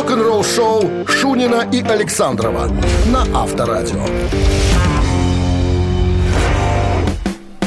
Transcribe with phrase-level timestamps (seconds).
[0.00, 2.70] Рок-н-ролл-шоу Шунина и Александрова
[3.08, 4.02] на Авторадио.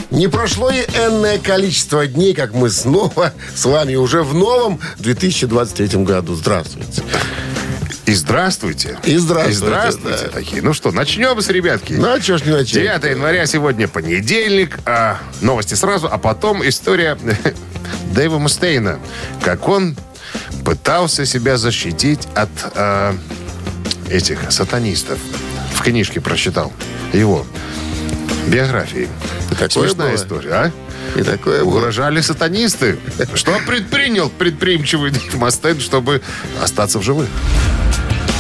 [0.10, 6.04] Не прошло и энное количество дней, как мы снова с вами уже в новом 2023
[6.04, 6.34] году.
[6.34, 7.04] Здравствуйте.
[8.08, 8.98] И здравствуйте.
[9.04, 10.30] И здравствуйте, И здравствуйте да.
[10.32, 10.62] такие.
[10.64, 11.94] Ну что, начнем с ребятки.
[11.94, 12.74] Ну, а чё ж не начать?
[12.74, 14.80] 9 января сегодня понедельник.
[14.88, 17.16] а, новости сразу, а потом история
[18.12, 18.98] Дэйва Мустейна.
[19.44, 19.96] Как он
[20.66, 23.16] пытался себя защитить от а,
[24.10, 25.20] этих сатанистов.
[25.76, 26.72] В книжке прочитал
[27.12, 27.46] его
[28.48, 29.08] биографии.
[29.50, 30.16] такое Смешная было?
[30.16, 30.72] история, а?
[31.18, 31.78] И такое было.
[31.78, 32.98] Угрожали сатанисты.
[33.36, 36.22] Что предпринял предприимчивый Дэйв Мустейн, чтобы
[36.62, 37.28] остаться в живых?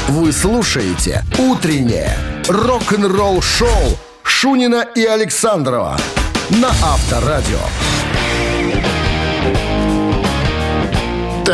[0.09, 2.17] Вы слушаете «Утреннее
[2.47, 5.97] рок-н-ролл-шоу» Шунина и Александрова
[6.49, 7.59] на Авторадио.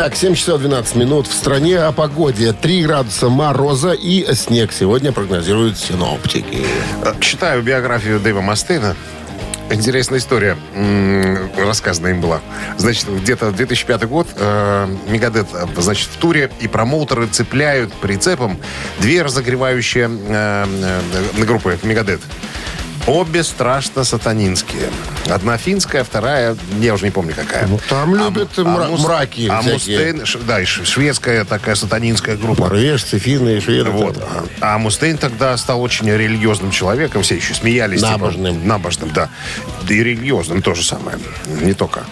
[0.00, 1.26] Так, 7 часов 12 минут.
[1.26, 2.54] В стране о погоде.
[2.54, 6.64] 3 градуса мороза и снег сегодня прогнозируют синоптики.
[7.04, 8.96] Э, Читаю биографию Дэйва Мастейна.
[9.70, 10.56] Интересная история
[11.58, 12.40] рассказана им была.
[12.78, 18.58] Значит, где-то 2005 год э, Мегадет, э, значит, в туре, и промоутеры цепляют прицепом
[19.00, 20.66] две разогревающие э,
[21.36, 22.22] э, группы Мегадет.
[23.10, 24.88] Обе страшно сатанинские.
[25.28, 27.66] Одна финская, вторая, я уже не помню какая.
[27.66, 29.62] Ну, там любят мра- Мус- мраки А.
[29.62, 32.64] Мустейн, ш- да, и шведская такая сатанинская группа.
[32.68, 33.90] Норвежцы, финны шведы.
[33.90, 34.14] Вот.
[34.16, 34.46] там.
[34.60, 37.22] А Мустейн тогда стал очень религиозным человеком.
[37.22, 37.98] Все еще смеялись.
[38.00, 38.66] типа, Набожным.
[38.68, 39.28] набожным, да.
[39.82, 41.18] Да и религиозным тоже самое.
[41.62, 42.04] Не только.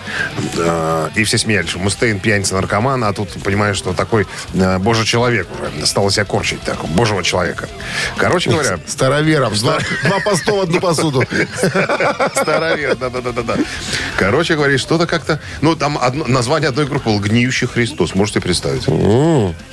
[0.58, 4.26] А, И все смеялись, что Мустейн пьяница наркоман, а тут понимаешь, что такой
[4.60, 5.86] а, божий человек уже.
[5.86, 7.68] Стал себя корчить так, божьего человека.
[8.16, 9.54] Короче говоря, Старовером.
[9.54, 11.24] Два, два поста в одну посуду.
[12.34, 13.54] Старовер, да-да-да-да.
[14.16, 15.40] Короче говоря, что-то как-то...
[15.60, 18.14] Ну, там одно- название одной группы было «Гниющий Христос».
[18.14, 18.86] Можете представить?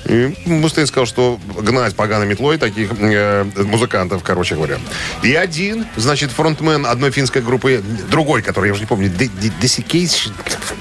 [0.05, 4.77] И Мустейн сказал, что гнать поганой метлой таких э, музыкантов, короче говоря.
[5.23, 9.51] И один, значит, фронтмен одной финской группы, другой, который, я уже не помню, Де- Де-
[9.61, 10.31] Desiccation,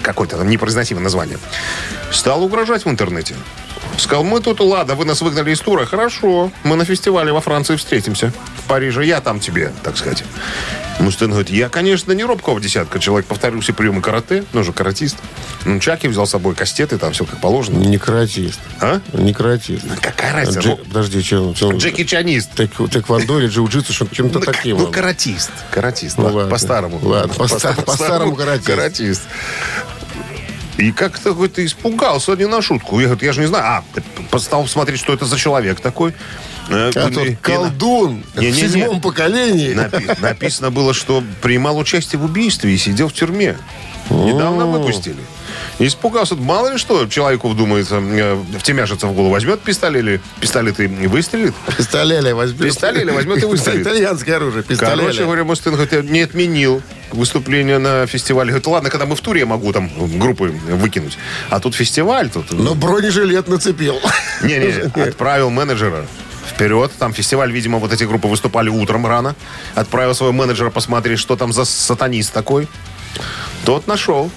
[0.03, 1.39] какое-то там непроизносимое название,
[2.11, 3.35] стал угрожать в интернете.
[3.97, 7.77] Сказал, мы тут, ладно, вы нас выгнали из тура, хорошо, мы на фестивале во Франции
[7.77, 8.33] встретимся.
[8.59, 10.25] В Париже, я там тебе, так сказать.
[11.01, 13.01] Мустен говорит, я, конечно, не робкого десятка.
[13.01, 15.17] Человек повторил все приемы карате, ну же каратист.
[15.65, 17.79] Ну, Чаки взял с собой кастеты, там все как положено.
[17.79, 18.61] Не каратист.
[18.81, 19.01] А?
[19.13, 19.85] Не каратист.
[20.01, 20.61] Какая разница?
[20.61, 21.53] Дж- Подожди, что?
[21.61, 22.51] Ну, Джеки Чанист.
[22.55, 24.77] Тэквондо или джиу-джитсу, что чем-то Ну, таким.
[24.79, 25.51] ну, каратист.
[25.73, 27.01] Каратист, Ну, ладно, по-старому.
[27.03, 28.67] Ладно, по-ста- по-старому каратист.
[28.69, 29.23] Каратист.
[30.77, 32.99] И как-то какой-то испугался, не на шутку.
[32.99, 33.65] Я, говорю, я же не знаю.
[34.33, 36.15] А, стал смотреть, что это за человек такой.
[36.69, 38.53] А и- тут и колдун Не-не-не.
[38.53, 39.73] в седьмом поколении.
[39.75, 43.57] Напи- написано было, что принимал участие в убийстве и сидел в тюрьме.
[44.11, 45.17] Недавно выпустили.
[45.79, 46.35] И Испугался.
[46.37, 49.31] Мало ли что человеку вдумается, э, втемяшится в голову.
[49.31, 51.55] Возьмет пистолет или пистолет и выстрелит.
[51.77, 52.63] Пистолеля возьмет.
[52.63, 53.83] Пистолеля возьмет и выстрелит.
[53.83, 54.63] Итальянское оружие.
[54.63, 55.01] Пистолеля.
[55.01, 55.75] Короче говоря, Мустин
[56.11, 58.51] не отменил выступление на фестивале.
[58.51, 61.19] Говорит, ладно, когда мы в туре, я могу там группы выкинуть.
[61.51, 62.53] А тут фестиваль, тут...
[62.53, 64.01] Но бронежилет нацепил.
[64.43, 66.07] Не-не, отправил менеджера
[66.49, 66.93] вперед.
[66.99, 69.35] Там фестиваль, видимо, вот эти группы выступали утром рано.
[69.75, 72.69] Отправил своего менеджера посмотреть, что там за сатанист такой.
[73.65, 74.31] Тот нашел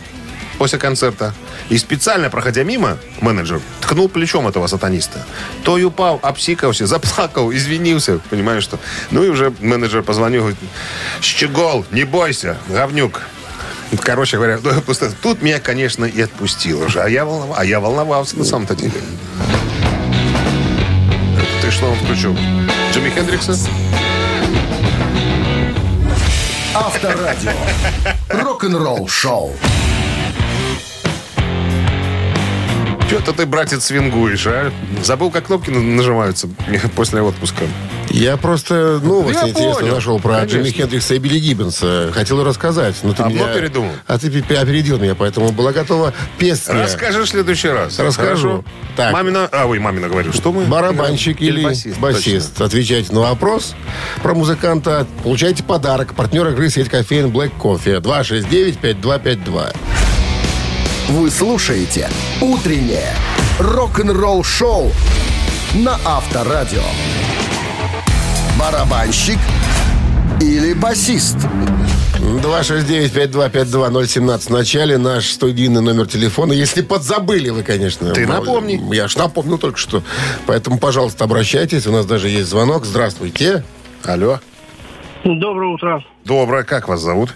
[0.57, 1.33] после концерта.
[1.69, 5.25] И специально, проходя мимо, менеджер ткнул плечом этого сатаниста.
[5.63, 8.19] То и упал, обсикался, заплакал, извинился.
[8.29, 8.79] Понимаешь, что?
[9.11, 10.59] Ну и уже менеджер позвонил, говорит,
[11.21, 13.21] Щегол, не бойся, говнюк.
[14.01, 17.01] Короче говоря, ну, просто тут меня, конечно, и отпустил уже.
[17.01, 18.93] А я, волнов- а я волновался на самом-то деле.
[21.61, 22.37] Ты что он включил?
[22.93, 23.57] Джимми Хендрикса?
[26.73, 27.51] Авторадио.
[28.29, 29.53] Рок-н-ролл шоу.
[33.07, 34.71] Что-то ты, братец, свингуешь, а?
[35.01, 36.49] Забыл, как кнопки на- нажимаются
[36.95, 37.63] после отпуска.
[38.09, 40.57] Я просто новость Я интересную понял, нашел про конечно.
[40.57, 42.09] Джимми Хендрикса и Билли Гиббонса.
[42.13, 42.95] Хотел рассказать.
[43.03, 43.53] Но ты А меня...
[43.53, 43.91] передумал?
[44.07, 46.83] А ты пе- опередил меня, поэтому была готова песня.
[46.83, 47.97] Расскажи в следующий раз.
[47.99, 48.49] Расскажу.
[48.49, 48.63] Хорошо?
[48.97, 49.13] Так.
[49.13, 49.47] Мамина...
[49.51, 50.33] А, ой, мамина говорю.
[50.33, 50.65] Что мы?
[50.65, 51.99] Барабанщик или, басист.
[51.99, 52.61] басист.
[52.61, 53.73] Отвечайте на вопрос
[54.21, 55.07] про музыканта.
[55.23, 56.13] Получайте подарок.
[56.13, 58.01] Партнер игры сеть кофеин Black Coffee.
[58.01, 59.75] 269-5252.
[61.09, 62.09] Вы слушаете
[62.41, 63.13] «Утреннее
[63.59, 64.91] рок-н-ролл-шоу»
[65.75, 66.81] на Авторадио.
[68.59, 69.37] Барабанщик
[70.41, 71.37] или басист?
[72.19, 74.97] 269-5252-017 в начале.
[74.97, 76.51] Наш студийный номер телефона.
[76.51, 78.11] Если подзабыли вы, конечно.
[78.11, 78.93] Ты напомни.
[78.93, 80.03] Я ж напомнил только что.
[80.45, 81.87] Поэтому, пожалуйста, обращайтесь.
[81.87, 82.83] У нас даже есть звонок.
[82.83, 83.63] Здравствуйте.
[84.03, 84.41] Алло.
[85.23, 86.03] Доброе утро.
[86.25, 86.63] Доброе.
[86.63, 87.33] Как вас зовут?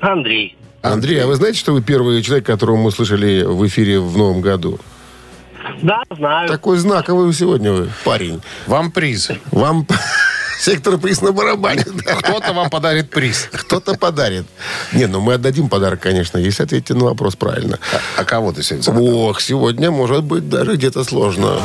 [0.00, 0.58] Андрей.
[0.82, 4.40] Андрей, а вы знаете, что вы первый человек, которого мы слышали в эфире в новом
[4.40, 4.80] году?
[5.80, 6.48] Да, знаю.
[6.48, 8.42] Такой знаковый вы сегодня вы, парень.
[8.66, 9.30] Вам приз.
[9.52, 9.86] Вам
[10.58, 11.84] сектор приз на барабане.
[11.84, 13.48] Кто-то вам подарит приз.
[13.52, 14.44] Кто-то подарит.
[14.92, 17.78] Не, ну мы отдадим подарок, конечно, если ответите на вопрос правильно.
[18.16, 19.14] А кого ты сегодня загадал?
[19.14, 21.60] Ох, сегодня может быть даже где-то сложно.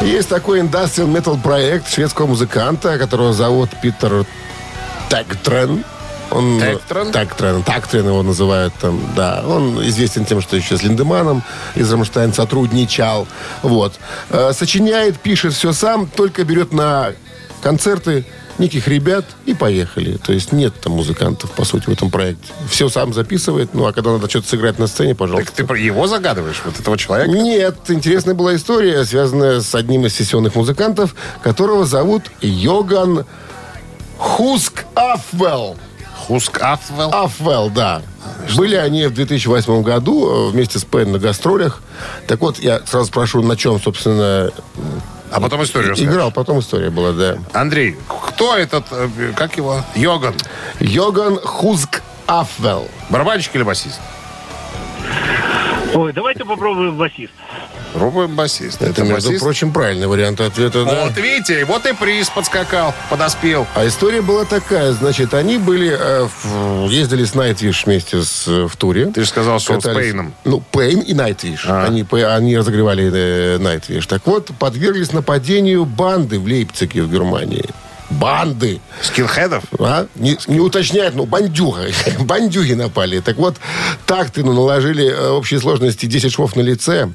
[0.00, 4.26] Есть такой индастриал метал проект шведского музыканта, которого зовут Питер
[5.08, 5.84] Тегтрен.
[6.34, 7.12] Он, Тегтрен?
[7.12, 7.62] Тегтрен.
[7.62, 9.42] Тегтрен его называют там, да.
[9.46, 11.42] Он известен тем, что еще с Линдеманом
[11.74, 13.26] из Рамштайн сотрудничал.
[13.62, 13.94] Вот.
[14.30, 17.12] Э, Сочиняет, пишет все сам, только берет на
[17.62, 18.24] концерты
[18.58, 20.16] неких ребят и поехали.
[20.16, 22.52] То есть нет там музыкантов, по сути, в этом проекте.
[22.68, 25.46] Все сам записывает, ну а когда надо что-то сыграть на сцене, пожалуйста.
[25.46, 27.30] Так ты про его загадываешь, вот этого человека?
[27.30, 33.24] Нет, интересная была история, связанная с одним из сессионных музыкантов, которого зовут Йоган
[34.18, 35.76] Хуск Афвелл.
[36.16, 37.10] Хуск Афвелл.
[37.12, 38.02] Афвелл, да.
[38.56, 41.82] Были они в 2008 году э, вместе с Пен на гастролях.
[42.26, 44.50] Так вот, я сразу спрошу, на чем, собственно,
[45.30, 46.12] А потом историю расскажешь.
[46.12, 46.30] играл.
[46.30, 47.38] Потом история была, да.
[47.52, 49.82] Андрей, кто этот, э, как его?
[49.94, 50.34] Йоган.
[50.80, 52.88] Йоган Хуск Афвелл.
[53.10, 54.00] Барабанщик или басист?
[55.94, 57.32] Ой, давайте попробуем басист.
[57.94, 58.82] Пробуем басист.
[58.82, 59.44] Это, между басист?
[59.44, 61.04] прочим, правильный вариант ответа, да.
[61.04, 63.68] Вот видите, вот и приз подскакал, подоспел.
[63.76, 68.66] А история была такая, значит, они были, э, в- ездили с Nightwish вместе с, э,
[68.66, 69.06] в туре.
[69.06, 70.06] Ты же сказал, что с Катались.
[70.06, 70.34] Pain ом.
[70.44, 71.66] Ну, Pain и Nightwish.
[71.68, 71.84] А.
[71.84, 74.06] Они, они разогревали э, Nightwish.
[74.08, 77.64] Так вот, подверглись нападению банды в Лейпциге, в Германии.
[78.10, 78.80] Банды.
[79.02, 79.64] Скинхедов?
[79.78, 80.06] А?
[80.14, 81.86] Не, не уточняет, ну, бандюга.
[82.20, 83.20] Бандюги напали.
[83.20, 83.56] Так вот,
[84.06, 87.10] такты ну, наложили э, общей сложности 10 швов на лице.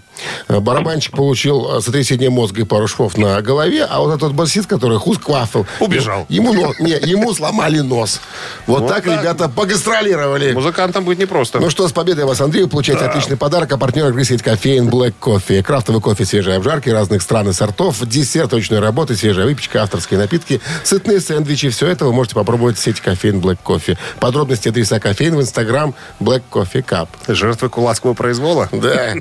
[0.47, 4.67] Э, Барабанщик получил э, сотрясение мозга и пару швов на голове, а вот этот басист,
[4.67, 5.65] который Хусквафел...
[5.79, 6.25] Убежал.
[6.29, 8.21] Ему, но- не, ему сломали нос.
[8.67, 9.19] Вот, Вот так, так.
[9.19, 10.51] ребята погастролировали.
[10.53, 11.59] Музыкантам будет непросто.
[11.59, 12.67] Ну что, с победой вас, Андрей.
[12.67, 13.71] Получаете отличный подарок.
[13.71, 15.61] А партнер игры сеть кофеин Black Coffee.
[15.63, 20.61] Крафтовый кофе, свежие обжарки разных стран и сортов, десерт ручной работы, свежая выпечка, авторские напитки,
[20.83, 21.69] сытные сэндвичи.
[21.69, 23.97] Все это вы можете попробовать в сети кофеин Black Coffee.
[24.19, 27.07] Подробности адреса кофеин в инстаграм Black Coffee Cup.
[27.27, 28.69] Жертвы кулацкого произвола?
[28.71, 29.13] Да.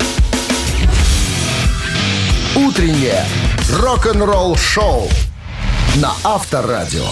[2.66, 3.24] Утреннее
[3.72, 5.08] рок-н-ролл-шоу
[5.96, 7.06] на Авторадио.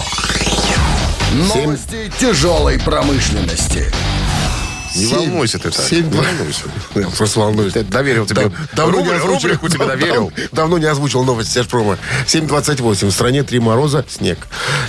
[1.33, 3.85] Новости тяжелой промышленности.
[4.95, 5.85] Не Семь- волнуйся ты так.
[5.85, 6.61] семь- Не волнуйся.
[6.95, 7.73] Я просто волнуюсь.
[7.73, 8.51] Доверил тебе.
[8.73, 9.41] Давно не Рубри- озвучил.
[9.49, 10.31] рубрику тебе доверил.
[10.35, 11.97] Дав- Давно не озвучил новости Сержпрома.
[12.25, 13.07] 7.28.
[13.09, 14.39] В стране три мороза, снег.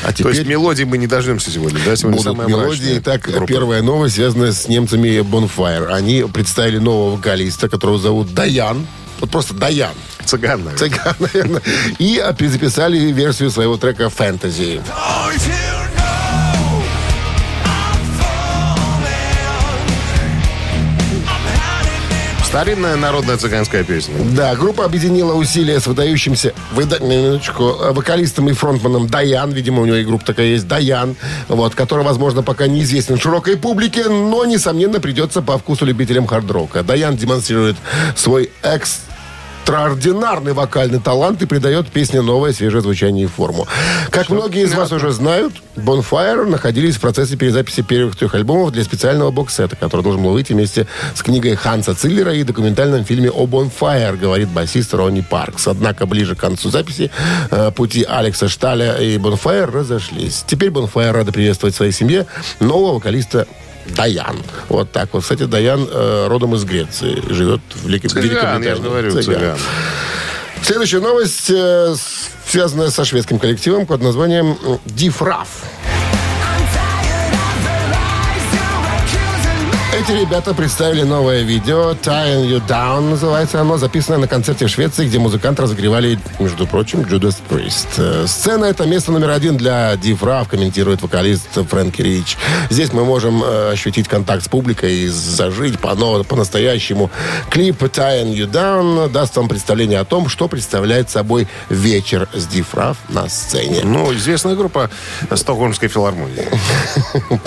[0.02, 0.34] А То теперь...
[0.34, 1.94] есть мелодии мы не дождемся сегодня, да?
[1.94, 2.98] Сегодня Будут самая мелодии.
[2.98, 3.46] Итак, группа.
[3.46, 5.92] первая новость связана с немцами Bonfire.
[5.92, 8.86] Они представили нового вокалиста, которого зовут Даян.
[9.20, 9.92] Вот просто Даян.
[10.28, 10.76] Цыган, наверное.
[10.76, 11.62] Цыган, наверное.
[11.98, 14.82] И а, записали версию своего трека «Фэнтези».
[22.44, 24.14] Старинная народная цыганская песня.
[24.34, 29.84] Да, группа объединила усилия с выдающимся выда- минуточку, э, вокалистом и фронтманом Даян, видимо, у
[29.84, 31.14] него и группа такая есть, Даян,
[31.48, 36.82] вот, который, возможно, пока неизвестен широкой публике, но, несомненно, придется по вкусу любителям хард-рока.
[36.82, 37.76] Даян демонстрирует
[38.16, 38.50] свой
[39.68, 43.68] экстраординарный вокальный талант и придает песне новое свежее звучание и форму.
[44.08, 48.82] Как многие из вас уже знают, Bonfire находились в процессе перезаписи первых трех альбомов для
[48.82, 53.46] специального боксета, который должен был выйти вместе с книгой Ханса Циллера и документальном фильме о
[53.46, 55.68] Bonfire, говорит басист Ронни Паркс.
[55.68, 57.10] Однако ближе к концу записи
[57.50, 60.44] э, пути Алекса Шталя и Bonfire разошлись.
[60.46, 62.24] Теперь Bonfire рады приветствовать в своей семье
[62.58, 63.46] нового вокалиста
[63.96, 64.36] Даян.
[64.68, 65.22] Вот так вот.
[65.22, 67.22] Кстати, Даян э, родом из Греции.
[67.28, 68.68] Живет в Велик- Цыган, Великобритании.
[68.68, 69.24] я же говорю, Цыган.
[69.24, 69.58] цыган.
[70.62, 71.94] Следующая новость э,
[72.46, 75.48] связанная со шведским коллективом под названием Дифраф.
[79.98, 85.06] Эти ребята представили новое видео «Tying You Down» называется оно, записанное на концерте в Швеции,
[85.06, 87.88] где музыканты разогревали, между прочим, Judas Priest.
[87.96, 92.36] Э, Сцена— это место номер один для Дифраф, комментирует вокалист Фрэнки Рич.
[92.70, 97.10] Здесь мы можем э, ощутить контакт с публикой и зажить по- по-настоящему.
[97.50, 102.98] Клип «Tying You Down» даст вам представление о том, что представляет собой вечер с Дифраф
[103.08, 103.80] на сцене.
[103.82, 104.90] Ну, известная группа
[105.34, 106.46] Стокгольмской филармонии.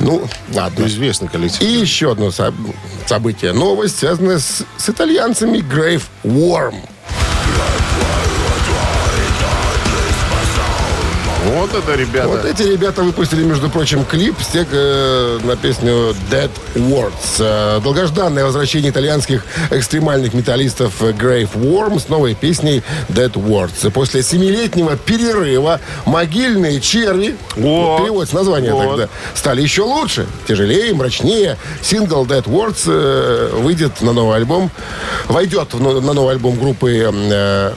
[0.00, 0.86] Ну, ладно.
[0.86, 1.62] Известный коллектив.
[1.62, 2.74] И еще одно соб-
[3.06, 3.52] событие.
[3.52, 6.74] Новость, связанная с, с итальянцами Grave Worm.
[11.54, 12.28] Вот это, ребята.
[12.28, 17.12] Вот эти ребята выпустили, между прочим, клип с тех, э, на песню Dead Words.
[17.38, 23.90] Э, долгожданное возвращение итальянских экстремальных металлистов Grave Worm с новой песней Dead Words.
[23.92, 28.02] После семилетнего перерыва могильные черви, Вот.
[28.02, 28.88] переводится название Вот.
[28.88, 31.56] тогда, стали еще лучше, тяжелее, мрачнее.
[31.80, 34.70] Сингл Dead Words э, выйдет на новый альбом,
[35.28, 37.72] войдет в на новый альбом группы э,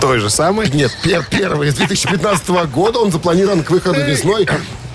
[0.00, 0.70] Той же самой.
[0.70, 2.98] нет, пер- первый из 2015 года.
[3.00, 4.48] Он запланирован к выходу весной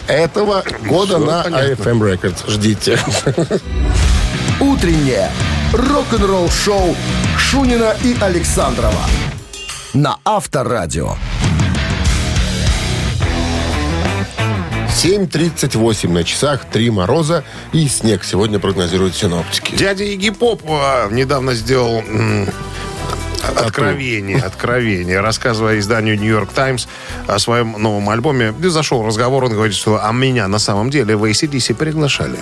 [0.07, 1.73] этого года на понятно.
[1.73, 2.49] AFM Records.
[2.49, 2.99] Ждите.
[4.59, 5.31] Утреннее
[5.73, 6.95] рок-н-ролл-шоу
[7.37, 9.01] Шунина и Александрова
[9.93, 11.15] на Авторадио.
[14.89, 17.43] 7.38 на часах, 3 мороза
[17.73, 19.75] и снег сегодня прогнозируют синоптики.
[19.75, 22.01] Дядя Игги Поп а, недавно сделал
[23.47, 26.87] откровение, откровение, рассказывая изданию Нью-Йорк Таймс
[27.27, 28.53] о своем новом альбоме.
[28.61, 32.39] Зашел разговор, он говорит, что а меня на самом деле в ACDC приглашали.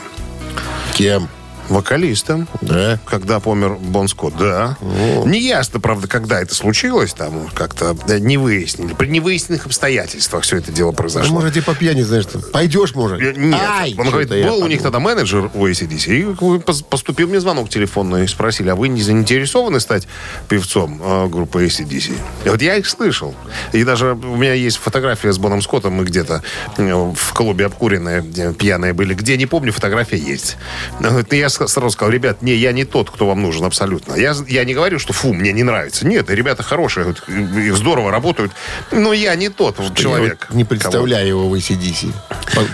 [0.94, 1.28] Кем?
[1.70, 2.48] Вокалистом.
[2.62, 3.00] Да.
[3.06, 4.78] Когда помер Бон Скотт, да.
[5.26, 8.94] Не ясно, правда, когда это случилось, там как-то да, не выяснили.
[8.94, 11.34] При невыясненных обстоятельствах все это дело Ну, произошло.
[11.34, 13.20] может, типа пьяни, знаешь, что пойдешь, может?
[13.22, 14.84] Я- Нет, Ай, он говорит, был у них подумал.
[14.84, 16.24] тогда менеджер у ACDC, и
[16.60, 20.08] пос- поступил мне звонок телефонный, и спросили, а вы не заинтересованы стать
[20.50, 22.14] певцом э, группы ACDC?
[22.46, 23.34] И вот я их слышал.
[23.72, 26.44] И даже у меня есть фотография с Боном Скоттом, мы где-то
[26.78, 28.22] э, в клубе обкуренные,
[28.54, 30.58] пьяные были, где, не помню, фотография есть.
[31.00, 34.16] «Ну, Я сразу сказал, ребят, не, я не тот, кто вам нужен абсолютно.
[34.16, 36.06] Я, я не говорю, что фу, мне не нравится.
[36.06, 38.52] Нет, ребята хорошие, вот, их здорово работают,
[38.92, 40.48] но я не тот вот Я человек.
[40.50, 42.12] вот не представляю его в ACDC.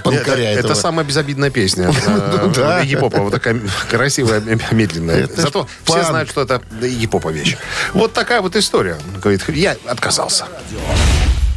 [0.05, 1.91] Это, это самая безобидная песня.
[2.41, 2.79] Ну да.
[2.79, 3.21] Египопа.
[3.21, 3.59] Вот такая
[3.89, 5.27] красивая, медленная.
[5.35, 7.57] Зато все знают, что это Египопа вещь.
[7.93, 8.97] Вот такая вот история.
[9.21, 10.45] Говорит, я отказался.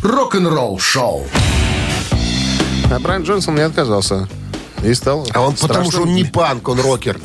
[0.02, 1.26] Рок-н-ролл-шоу.
[2.90, 4.28] А Брайан Джонсон не отказался.
[4.82, 7.18] И стал А он потому что страшным- он не панк, он рокер.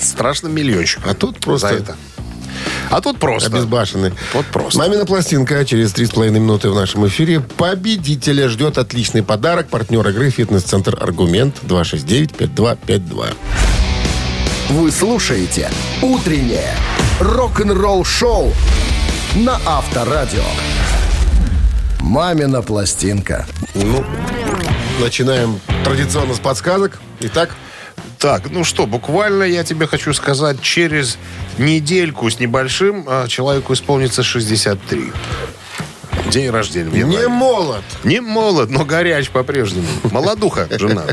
[0.00, 1.10] страшным миллионщиком.
[1.10, 1.96] А тут просто За это.
[2.90, 3.48] А тут просто.
[3.48, 4.12] обезбашенный.
[4.32, 4.78] Вот просто.
[4.78, 7.40] Мамина пластинка через три с половиной минуты в нашем эфире.
[7.40, 9.68] Победителя ждет отличный подарок.
[9.68, 13.34] Партнер игры «Фитнес-центр Аргумент» 269-5252.
[14.70, 15.70] Вы слушаете
[16.02, 16.74] «Утреннее
[17.20, 18.52] рок-н-ролл-шоу»
[19.36, 20.44] на Авторадио.
[22.00, 23.46] «Мамина пластинка».
[23.74, 24.04] Ну,
[25.00, 26.98] начинаем традиционно с подсказок.
[27.20, 27.50] Итак,
[28.18, 31.18] Так, ну что, буквально я тебе хочу сказать, через
[31.58, 35.12] недельку с небольшим а, человеку исполнится 63.
[36.30, 37.02] День рождения.
[37.04, 37.84] не молод.
[38.02, 39.86] Не молод, но горяч по-прежнему.
[40.10, 41.04] Молодуха, жена.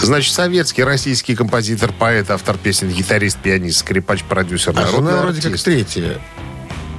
[0.00, 5.58] Значит, советский, российский композитор, поэт, автор песен, гитарист, пианист, скрипач, продюсер, А жена вроде как
[5.60, 6.18] третья.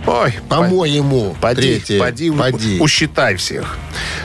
[0.08, 2.00] Ой, По-моему, Поди, третья.
[2.00, 2.80] поди, Поди.
[2.80, 3.78] усчитай всех.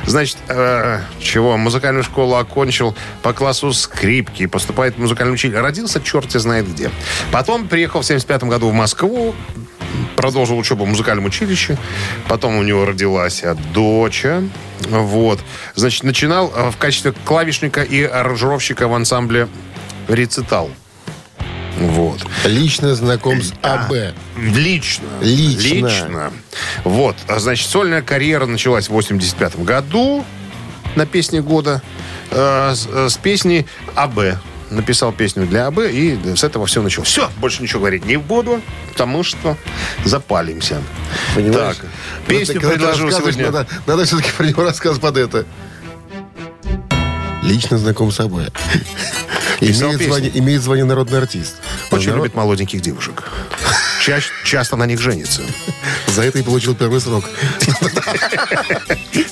[0.06, 5.60] Значит, э, чего, музыкальную школу окончил по классу скрипки, поступает в музыкальное училище.
[5.60, 6.90] Родился черти знает где.
[7.30, 9.34] Потом приехал в 75 году в Москву,
[10.16, 11.76] продолжил учебу в музыкальном училище.
[12.28, 14.24] Потом у него родилась а, дочь.
[14.88, 15.40] Вот.
[15.74, 19.48] Значит, начинал э, в качестве клавишника и аранжировщика в ансамбле
[20.08, 20.70] «Рецитал».
[21.78, 22.24] Вот.
[22.44, 23.52] Лично знаком с.
[23.62, 24.14] АБ.
[24.36, 25.06] Лично.
[25.20, 25.86] Лично.
[25.86, 26.32] Лично.
[26.84, 27.16] Вот.
[27.28, 30.24] А, Значит, сольная карьера началась в 85 году
[30.94, 31.82] на песне года
[32.30, 34.38] э, с, э, с песни АБ.
[34.70, 37.08] Написал песню для АБ, и с этого все началось.
[37.08, 39.56] Все, больше ничего говорить не буду, потому что
[40.04, 40.82] запалимся.
[41.36, 41.76] Понимаешь?
[41.76, 41.86] Так,
[42.26, 43.52] песню ты, предложил сегодня.
[43.52, 45.46] Надо, надо все-таки про него рассказывать под это.
[47.44, 48.32] Лично знаком с АБ.
[49.60, 51.56] Имеет звание, имеет звание народный артист.
[51.96, 53.24] Очень Народ- любит молоденьких девушек.
[54.02, 55.42] Ча- часто на них женится.
[56.08, 57.24] За это и получил первый срок.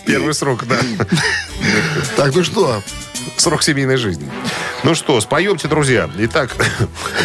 [0.06, 0.76] Первый срок, да.
[2.16, 2.82] Так, ну что?
[3.36, 4.28] Срок семейной жизни.
[4.82, 6.10] Ну что, споемте, друзья.
[6.18, 6.50] Итак,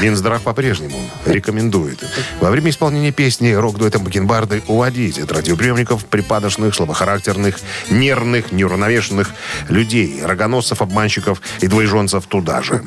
[0.01, 2.03] Минздрав по-прежнему рекомендует
[2.39, 9.31] во время исполнения песни рок-дуэтом Бакенбарды уводить от радиоприемников припадочных, слабохарактерных, нервных, неуравновешенных
[9.67, 12.81] людей, рогоносцев, обманщиков и двоеженцев туда же.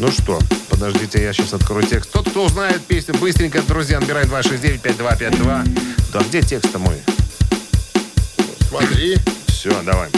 [0.00, 0.38] Ну что,
[0.70, 2.10] подождите, я сейчас открою текст.
[2.10, 5.68] Тот, кто узнает песню, быстренько, друзья, набирает 269-5252.
[6.10, 6.96] Да где текст-то мой?
[8.70, 9.18] Смотри.
[9.48, 10.08] Все, давай.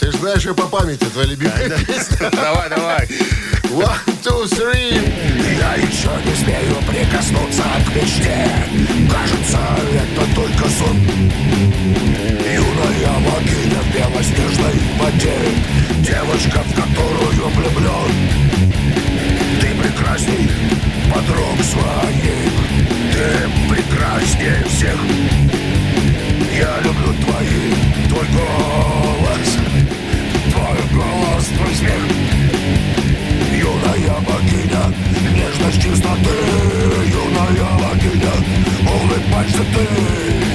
[0.00, 2.30] Ты же знаешь ее по памяти, твоя любимая песня.
[2.32, 3.06] Давай, давай.
[3.64, 3.92] One,
[4.24, 4.96] two, three.
[5.58, 8.50] Я еще не смею прикоснуться к мечте
[9.10, 9.58] Кажется,
[9.92, 10.96] это только сон
[12.50, 15.36] Юная богиня в белоснежной воде
[16.00, 18.41] Девочка, в которую влюблен
[20.02, 20.48] прекрасней
[21.12, 22.52] подруг своих
[23.12, 24.98] Ты прекраснее всех.
[26.58, 27.72] Я люблю твои,
[28.08, 29.58] твой голос.
[30.50, 32.02] Твой голос, твой смех.
[33.52, 34.92] Юная богиня,
[35.34, 36.36] нежность чистоты.
[37.06, 38.32] Юная богиня,
[38.82, 39.84] улыбаешься ты.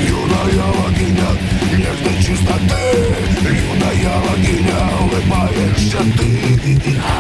[0.08, 1.30] Юная богиня,
[1.72, 2.82] нежность чистоты.
[3.44, 7.17] Юная богиня, улыбаешься ты.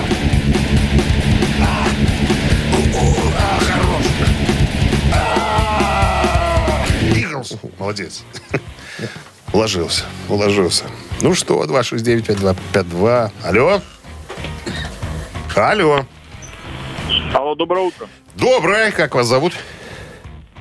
[7.77, 8.23] Молодец.
[9.53, 10.85] Уложился, уложился.
[11.21, 13.31] Ну что, 269-5252.
[13.43, 13.81] Алло?
[15.55, 16.05] Алло.
[17.33, 18.07] Алло, доброе утро.
[18.35, 18.91] Доброе.
[18.91, 19.53] Как вас зовут?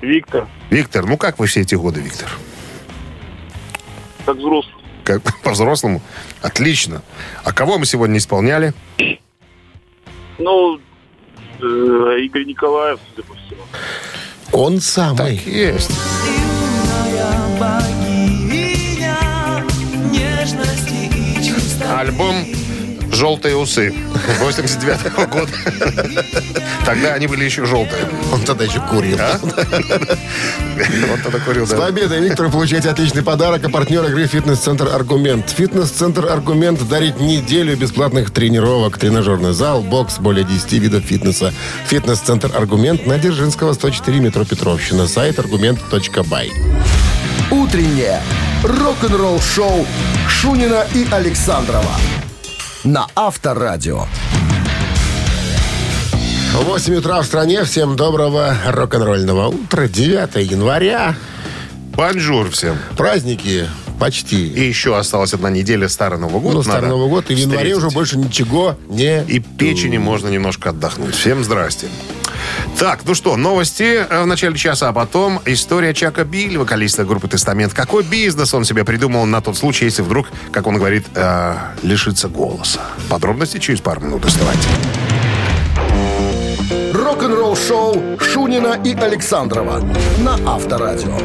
[0.00, 1.06] Виктор, Виктор.
[1.06, 2.28] Ну как вы все эти годы, Виктор?
[4.26, 4.75] как взрослый.
[5.04, 6.02] Как по-взрослому?
[6.42, 7.02] Отлично.
[7.44, 8.75] А кого мы сегодня исполняли?
[10.38, 10.78] Ну,
[11.61, 13.62] э, Игорь Николаев, судя по всему.
[14.52, 15.37] Он самый.
[15.46, 15.90] Есть.
[21.98, 22.44] Альбом
[23.16, 23.94] «Желтые усы»
[24.40, 25.50] 89 года.
[26.85, 28.02] Тогда они были еще желтые.
[28.30, 29.18] Он тогда еще курил.
[31.08, 33.64] Вот тогда курил, С победой, Виктор, получаете отличный подарок.
[33.64, 35.49] А партнер игры «Фитнес-центр Аргумент».
[35.49, 38.99] «Фитнес-центр Аргумент» дарит неделю бесплатных тренировок.
[38.99, 41.54] Тренажерный зал, бокс, более 10 видов фитнеса.
[41.87, 45.08] «Фитнес-центр Аргумент» на Дзержинского, 104, метро Петровщина.
[45.08, 46.52] Сайт аргумент.бай.
[47.50, 48.20] Утреннее
[48.62, 49.87] рок-н-ролл-шоу
[50.28, 51.92] Шунина и Александрова
[52.87, 54.07] на Авторадио.
[56.55, 57.64] 8 утра в стране.
[57.64, 59.88] Всем доброго рок-н-ролльного утра.
[59.88, 61.16] 9 января.
[61.95, 62.76] Бонжур всем.
[62.97, 63.66] Праздники
[63.99, 64.47] почти.
[64.49, 66.55] И еще осталась одна неделя Старый Новый год.
[66.55, 67.28] ну, Старый Новый год.
[67.28, 67.78] И в январе встретить.
[67.78, 69.23] уже больше ничего не...
[69.25, 71.14] И печени можно немножко отдохнуть.
[71.14, 71.88] Всем здрасте.
[72.78, 77.26] Так, ну что, новости э, в начале часа, а потом история Чака Билли, вокалиста группы
[77.26, 77.73] «Тестамент».
[77.73, 82.28] Какой бизнес он себе придумал на тот случай, если вдруг, как он говорит, э, лишится
[82.28, 82.83] голоса?
[83.09, 84.26] Подробности через пару минут.
[84.26, 84.66] Оставайтесь.
[86.92, 89.80] Рок-н-ролл-шоу Шунина и Александрова
[90.18, 91.18] на Авторадио.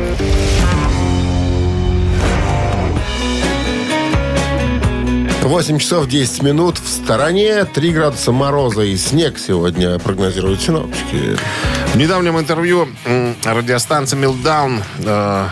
[5.42, 7.66] 8 часов 10 минут в стороне.
[7.66, 11.36] 3 градуса мороза и снег сегодня прогнозируют синоптики.
[11.94, 15.48] В недавнем интервью м, радиостанция Meltdown э,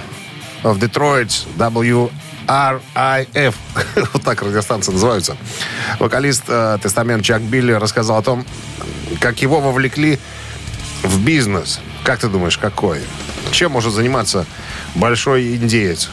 [0.63, 3.55] в Детройт WRIF,
[4.13, 5.37] вот так радиостанции называются,
[5.99, 8.45] вокалист э, Тестамент Чак Билли рассказал о том,
[9.19, 10.19] как его вовлекли
[11.03, 11.79] в бизнес.
[12.03, 12.99] Как ты думаешь, какой?
[13.51, 14.45] Чем может заниматься
[14.95, 16.09] большой индеец?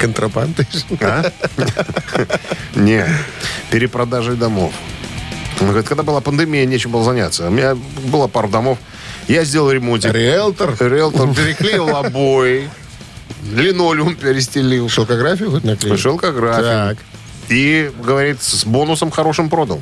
[0.00, 0.66] Контрабандой.
[1.00, 1.30] А?
[2.74, 3.06] Не,
[3.70, 4.72] перепродажей домов.
[5.60, 7.48] Он говорит, когда была пандемия, нечем было заняться.
[7.48, 8.78] У меня было пару домов.
[9.26, 10.12] Я сделал ремонтик.
[10.12, 10.76] Риэлтор.
[10.78, 12.70] Риэлтор переклеил обои.
[13.52, 14.88] Линолеум перестелил.
[14.88, 15.96] Шелкографию хоть наклеил?
[15.96, 16.64] Шелкографию.
[16.64, 16.98] Так.
[17.48, 19.80] И, говорит, с бонусом хорошим продал.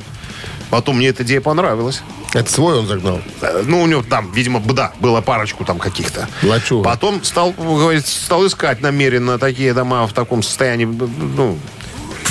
[0.69, 2.01] Потом мне эта идея понравилась.
[2.33, 3.21] Это свой он загнал.
[3.41, 6.27] Э, Ну, у него там, видимо, да, было парочку там каких-то.
[6.43, 6.83] Лачуга.
[6.83, 11.57] Потом стал, говорит, стал искать намеренно такие дома в таком состоянии, ну,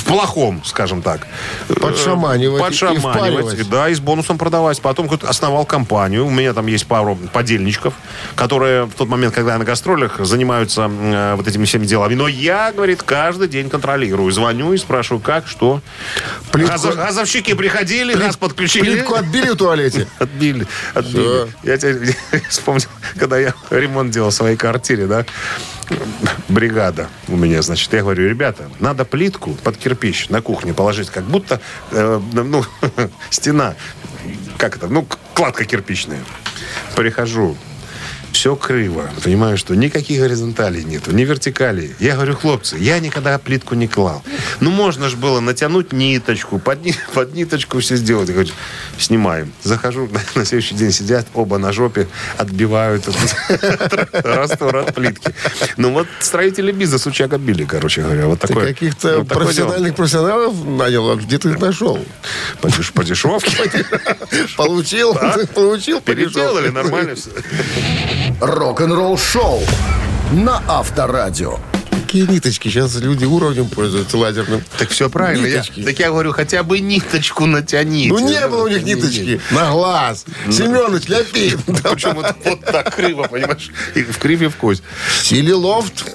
[0.07, 1.27] плохом, скажем так.
[1.81, 3.69] Подшаманивать и Подшаманивать, впаривать.
[3.69, 4.81] да, и с бонусом продавать.
[4.81, 6.25] Потом основал компанию.
[6.25, 7.93] У меня там есть пару подельничков,
[8.35, 12.15] которые в тот момент, когда я на гастролях, занимаются э, вот этими всеми делами.
[12.15, 14.31] Но я, говорит, каждый день контролирую.
[14.31, 15.81] Звоню и спрашиваю, как, что.
[16.51, 18.91] Плитку- Газов- газовщики приходили, газ подключили.
[18.91, 20.07] Плитку отбили в туалете?
[20.19, 21.47] Отбили, отбили.
[21.63, 22.15] Я тебе
[22.49, 25.25] вспомнил, когда я ремонт делал в своей квартире, да,
[26.49, 31.23] бригада у меня, значит, я говорю, ребята, надо плитку под кирпич на кухне положить, как
[31.23, 31.59] будто,
[31.91, 32.63] э, ну,
[33.29, 33.75] стена,
[34.57, 36.21] как это, ну, кладка кирпичная.
[36.95, 37.55] Прихожу,
[38.31, 39.09] все криво.
[39.23, 41.95] Понимаю, что никаких горизонталей нету, ни вертикалей.
[41.99, 44.23] Я говорю, хлопцы, я никогда плитку не клал.
[44.59, 48.27] Ну, можно же было натянуть ниточку, под, ни- под ниточку все сделать.
[48.29, 48.51] Я говорю,
[48.97, 49.51] снимаем.
[49.63, 53.05] Захожу, на следующий день сидят, оба на жопе, отбивают
[54.13, 55.33] раствор от плитки.
[55.77, 58.27] Ну, вот строители бизнес у Чака Билли, короче говоря.
[58.27, 58.67] Вот Ты такое.
[58.67, 61.99] каких-то профессиональных профессионалов нанял, а где ты их нашел?
[62.61, 63.85] По деш- по дешевке.
[64.55, 65.15] Получил,
[65.55, 67.29] получил, Переделали, нормально все.
[68.39, 69.61] Рок-н-ролл-шоу
[70.31, 71.57] на Авторадио.
[71.89, 72.69] Какие ниточки?
[72.69, 74.63] Сейчас люди уровнем пользуются лазерным.
[74.77, 75.45] Так все правильно.
[75.47, 78.09] Я, так я говорю, хотя бы ниточку натяните.
[78.09, 79.41] Ну, не было у них ниточки.
[79.51, 80.25] На глаз.
[80.49, 81.57] Семенович, ляпи.
[81.83, 83.71] Почему вот так криво, понимаешь?
[83.95, 84.83] И в криве в кость.
[85.19, 86.05] В стиле лофт.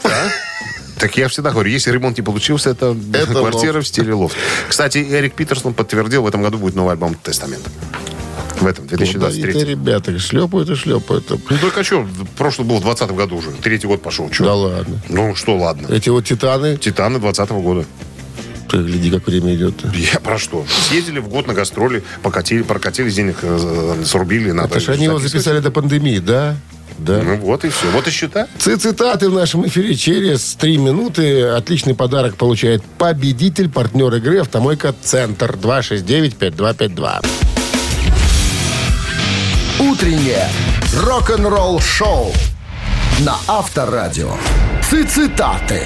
[0.99, 3.87] Так я всегда говорю, если ремонт не получился, это, Это квартира лофт.
[3.87, 4.37] в стиле лофт.
[4.69, 7.67] Кстати, Эрик Питерсон подтвердил, в этом году будет новый альбом «Тестамент».
[8.63, 9.65] В этом, Это 2023.
[9.65, 11.29] ребята шлепают и шлепают.
[11.31, 12.07] Ну, только что,
[12.39, 13.51] прошлый был в 2020 году уже.
[13.63, 14.29] Третий год пошел.
[14.31, 14.45] Чё?
[14.45, 15.01] Да ладно.
[15.09, 15.89] Ну, что, ладно.
[15.89, 17.85] Эти вот титаны Титаны 20 года.
[18.71, 19.75] Ты гляди, как время идет.
[19.95, 20.65] Я про что?
[20.89, 24.51] Съездили в год на гастроли, покатили, прокатились, денег э, срубили.
[24.51, 26.57] Надо Это ж они его записали до пандемии, да?
[26.99, 27.21] Да.
[27.23, 27.91] Ну вот и все.
[27.91, 28.47] Вот и счета.
[28.59, 31.43] Ци- Цитаты в нашем эфире через три минуты.
[31.49, 37.52] Отличный подарок получает победитель, партнер игры «Автомойка Центр» 269-5252.
[39.91, 40.49] Утреннее
[40.97, 42.33] рок-н-ролл-шоу
[43.21, 44.31] на Авторадио.
[45.09, 45.83] Цитаты.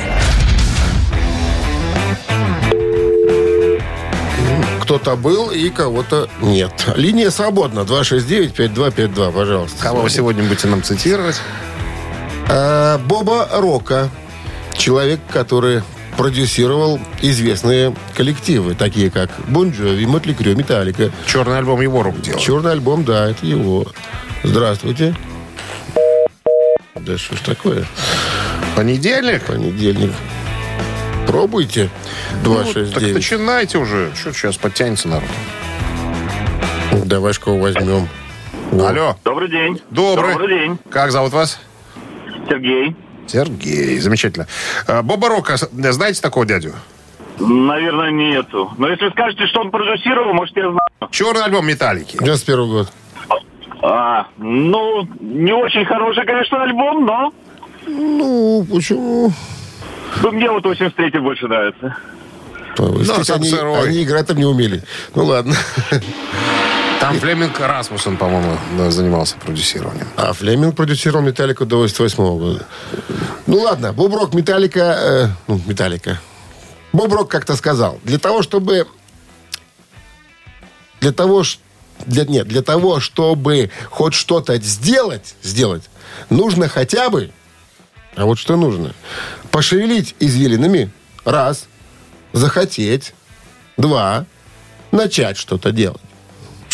[4.82, 6.72] Кто-то был и кого-то нет.
[6.94, 7.80] Линия свободна.
[7.80, 9.82] 269-5252, пожалуйста.
[9.82, 11.40] Кого вы сегодня будете нам цитировать?
[12.50, 14.10] А, Боба Рока.
[14.76, 15.82] Человек, который
[16.16, 21.10] продюсировал известные коллективы, такие как Бон Джови, Мотли Крю, Металлика.
[21.26, 22.38] Черный альбом его рук делал.
[22.38, 23.86] Черный альбом, да, это его.
[24.42, 25.14] Здравствуйте.
[26.94, 27.84] Да что ж такое?
[28.74, 29.44] Понедельник?
[29.44, 30.12] Понедельник.
[31.26, 31.90] Пробуйте.
[32.44, 33.14] Ну, так 269.
[33.14, 34.12] начинайте уже.
[34.14, 35.28] Что сейчас подтянется народ?
[37.04, 38.08] Давай кого возьмем.
[38.72, 39.16] Алло.
[39.24, 39.80] Добрый день.
[39.90, 40.32] Добрый.
[40.32, 40.78] Добрый день.
[40.90, 41.60] Как зовут вас?
[42.48, 42.96] Сергей.
[43.26, 43.98] Сергей.
[43.98, 44.46] Замечательно.
[44.86, 46.72] А, Боба Рока, знаете такого дядю?
[47.38, 48.72] Наверное, нету.
[48.78, 51.10] Но если скажете, что он продюсировал, может, я знаю.
[51.10, 52.16] Черный альбом Металлики.
[52.18, 52.92] 91 год.
[53.82, 57.32] А, ну, не очень хороший, конечно, альбом, но
[57.86, 59.32] Ну, почему?
[60.22, 61.96] ну, мне вот 83 больше нравится.
[62.74, 63.52] Кстати, они,
[63.84, 64.82] они играть там не умели.
[65.14, 65.54] Ну ладно.
[67.06, 68.58] Там Флеминг Расмуссен, по-моему,
[68.90, 70.08] занимался продюсированием.
[70.16, 72.66] А Флеминг продюсировал Металлику до 88 года.
[73.46, 74.98] Ну ладно, Боб Рок, Металлика...
[75.00, 76.20] э, ну, Металлика.
[76.92, 78.88] Боб Рок как-то сказал, для того, чтобы...
[81.00, 81.44] Для того,
[82.06, 85.84] для, нет, для того, чтобы хоть что-то сделать, сделать,
[86.28, 87.30] нужно хотя бы,
[88.16, 88.96] а вот что нужно,
[89.52, 90.90] пошевелить извилинами,
[91.24, 91.66] раз,
[92.32, 93.14] захотеть,
[93.76, 94.26] два,
[94.90, 96.00] начать что-то делать.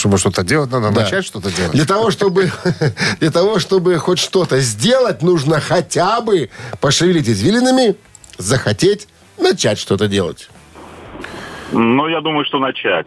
[0.02, 1.02] Чтобы что-то делать, надо Да.
[1.02, 1.70] начать что-то делать.
[1.70, 2.50] Для того, чтобы,
[3.20, 7.94] для того, чтобы хоть что-то сделать, нужно хотя бы пошевелить извилинами,
[8.36, 9.06] захотеть
[9.38, 10.50] начать что-то делать.
[11.70, 13.06] Ну, я думаю, что начать.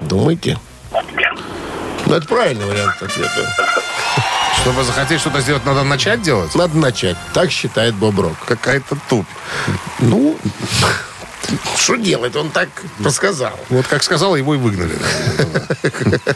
[0.00, 0.58] Думайте.
[2.06, 3.48] Ну, это правильный вариант ответа.
[4.62, 6.56] Чтобы захотеть что-то сделать, надо начать делать?
[6.56, 7.16] Надо начать.
[7.34, 8.34] Так считает Боб Рок.
[8.48, 9.28] Какая-то тупь.
[10.00, 10.36] Ну,
[11.76, 12.36] что делать?
[12.36, 12.68] Он так
[13.02, 13.52] рассказал.
[13.70, 14.94] Вот как сказал, его и выгнали.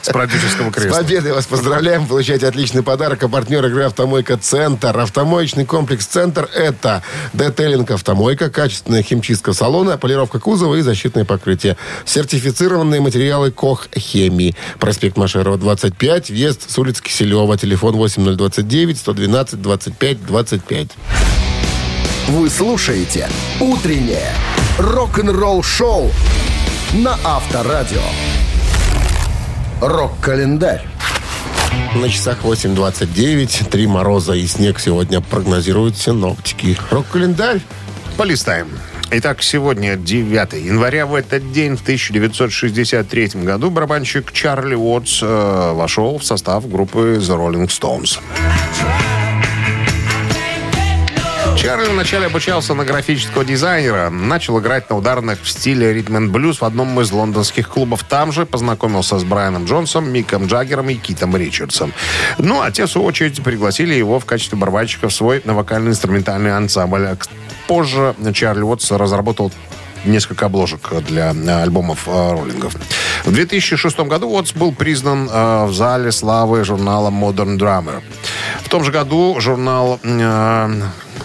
[0.03, 0.99] С продюсерского С кресла.
[0.99, 2.07] победой вас поздравляем.
[2.07, 3.23] Получайте отличный подарок.
[3.23, 4.97] А партнер игры «Автомойка Центр».
[4.99, 11.77] Автомоечный комплекс «Центр»— это детейлинг «Автомойка», качественная химчистка салона, полировка кузова и защитное покрытие.
[12.05, 14.55] Сертифицированные материалы «Кох Хемии».
[14.79, 17.57] Проспект Машерова, 25, въезд с улицы Киселева.
[17.57, 20.88] Телефон 8029 112 25 25.
[22.29, 23.27] Вы слушаете
[23.59, 24.31] «Утреннее
[24.79, 26.11] рок-н-ролл-шоу»
[26.93, 28.03] на Авторадио.
[29.81, 30.85] Рок-календарь.
[31.95, 33.71] На часах 8.29.
[33.71, 36.77] Три мороза и снег сегодня прогнозируют синоптики.
[36.91, 37.62] Рок-календарь.
[38.19, 38.69] Полистаем.
[39.11, 41.07] Итак, сегодня 9 января.
[41.07, 47.38] В этот день, в 1963 году, барабанщик Чарли Уотс э, вошел в состав группы The
[47.38, 48.19] Rolling Stones.
[51.61, 54.11] Чарли вначале обучался на графического дизайнера.
[54.11, 58.05] Начал играть на ударных в стиле ритм and блюз в одном из лондонских клубов.
[58.05, 61.92] Там же познакомился с Брайаном Джонсом, Миком Джаггером и Китом Ричардсом.
[62.38, 67.16] Ну, а те, в свою очередь, пригласили его в качестве барабанщика в свой вокально-инструментальный ансамбль.
[67.66, 69.53] Позже Чарли Уотс разработал
[70.05, 72.75] несколько обложек для э, альбомов э, роллингов.
[73.25, 78.03] В 2006 году Уотс был признан э, в зале славы журнала Modern Drummer.
[78.62, 79.99] В том же году журнал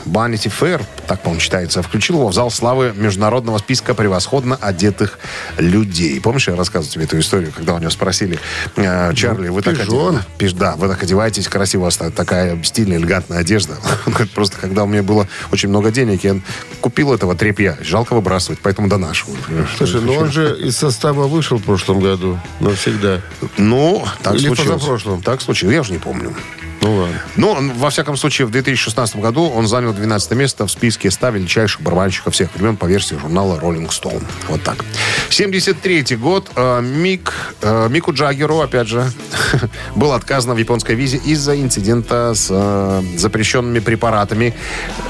[0.05, 5.19] Vanity Fair, так, по-моему, читается, включил его в зал славы международного списка превосходно одетых
[5.57, 6.19] людей.
[6.21, 8.39] Помнишь, я рассказывал тебе эту историю, когда у него спросили,
[8.75, 10.15] э, Чарли, вы так, пижон.
[10.17, 13.75] оде- пиж- да, вы так одеваетесь, красиво такая стильная, элегантная одежда.
[14.05, 16.39] Он говорит, просто когда у меня было очень много денег, я
[16.81, 17.77] купил этого тряпья.
[17.81, 19.37] Жалко выбрасывать, поэтому донашиваю.
[19.77, 22.39] Слушай, ну он же из состава вышел в прошлом году.
[22.59, 23.21] Навсегда.
[23.57, 24.73] Ну, так Или случилось.
[24.73, 25.21] позапрошлом?
[25.21, 26.33] Так случилось, я уже не помню.
[26.83, 27.21] Ну ладно.
[27.37, 31.29] Но, он, во всяком случае, в 2016 году он занял 12 место в списке 100
[31.29, 34.21] величайших барабанщиков всех времен по версии журнала Rolling Stone.
[34.49, 34.83] Вот так.
[35.29, 36.51] 73 год.
[36.55, 39.09] Э, Мик, э, Мику Джаггеру, опять же,
[39.95, 44.53] был отказано в японской визе из-за инцидента с э, запрещенными препаратами,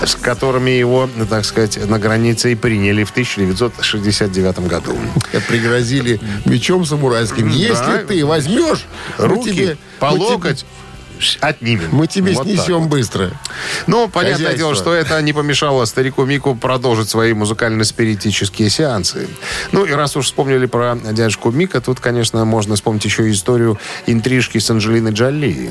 [0.06, 4.96] с которыми его, так сказать, на границе и приняли в 1969 году.
[5.48, 7.48] Пригрозили мечом самурайским.
[7.48, 8.86] Если ты возьмешь,
[9.18, 10.66] Руки тебе- по локоть
[11.42, 11.90] отнимем.
[11.92, 12.90] Мы тебе Вот снесем вот.
[12.90, 13.32] быстро.
[13.88, 14.58] Ну, понятное Хозяйство.
[14.58, 19.28] дело, что это не помешало старику Мику продолжить свои музыкально-спиритические сеансы.
[19.72, 24.58] Ну, и раз уж вспомнили про дядюшку Мика, тут, конечно, можно вспомнить еще историю интрижки
[24.58, 25.70] с Анджелиной Джоли.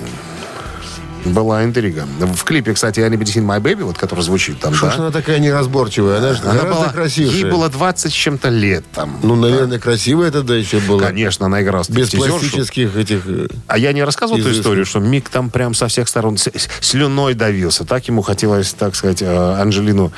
[1.24, 2.06] Была интрига.
[2.18, 5.02] В клипе, кстати, «I Need My Baby», вот, который звучит там, Что ж да?
[5.04, 6.18] она такая неразборчивая?
[6.18, 7.32] Она же Она была, красивее.
[7.32, 9.18] ей было 20 с чем-то лет там.
[9.22, 11.00] Ну, наверное, красивая тогда еще была.
[11.00, 13.22] Конечно, она играла Без пластических этих...
[13.26, 14.60] э, А я не рассказывал эту Известно.
[14.62, 17.84] историю, что Мик там прям со всех сторон с- слюной давился.
[17.84, 20.12] Так ему хотелось, так сказать, э, Анжелину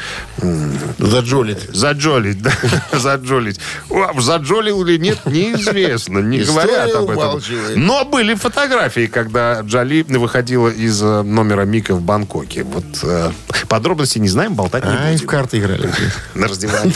[0.99, 1.59] Заджолить.
[1.73, 2.43] заджолить.
[2.43, 2.53] да,
[2.99, 3.61] заджолить.
[3.91, 6.19] О, Заджолил или нет, неизвестно.
[6.21, 7.41] Не говорят об этом.
[7.77, 12.63] Но были фотографии, когда Джоли выходила из э, номера Мика в Бангкоке.
[12.65, 13.31] Вот э,
[13.69, 15.29] подробностей не знаем, болтать не в будем.
[15.29, 15.91] карты играли.
[16.35, 16.95] На раздевании.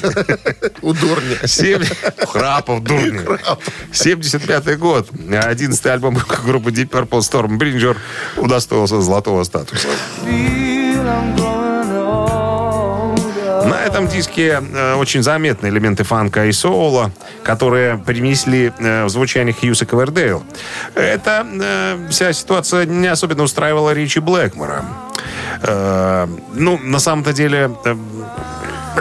[0.83, 0.95] У.
[1.47, 1.85] Семь-
[2.29, 3.21] Храпов, дурни.
[3.93, 5.11] 75-й год.
[5.13, 7.97] 11-й альбом группы Deep Purple Storm Bringer
[8.37, 9.89] удостоился золотого статуса.
[13.99, 17.11] Этом диске э, очень заметны элементы фанка и соула,
[17.43, 20.45] которые принесли э, в звучание Хьюз и Ковердейл.
[20.95, 24.85] Эта э, вся ситуация не особенно устраивала Ричи Блэкмора.
[25.61, 27.73] Ну, на самом-то деле,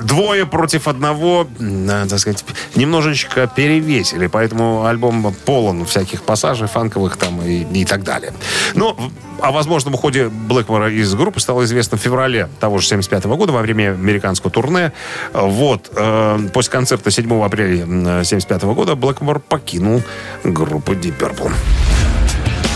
[0.01, 2.43] двое против одного, э, так сказать,
[2.75, 8.33] немножечко перевесили, поэтому альбом полон всяких пассажей фанковых там и, и так далее.
[8.75, 9.11] Ну, в-
[9.45, 13.61] о возможном уходе Блэкмора из группы стало известно в феврале того же 75 года во
[13.61, 14.91] время американского турне.
[15.33, 15.91] Вот.
[15.95, 20.01] э, после концерта 7 апреля 75 года Блэкмор покинул
[20.43, 21.51] группу Deep Purple.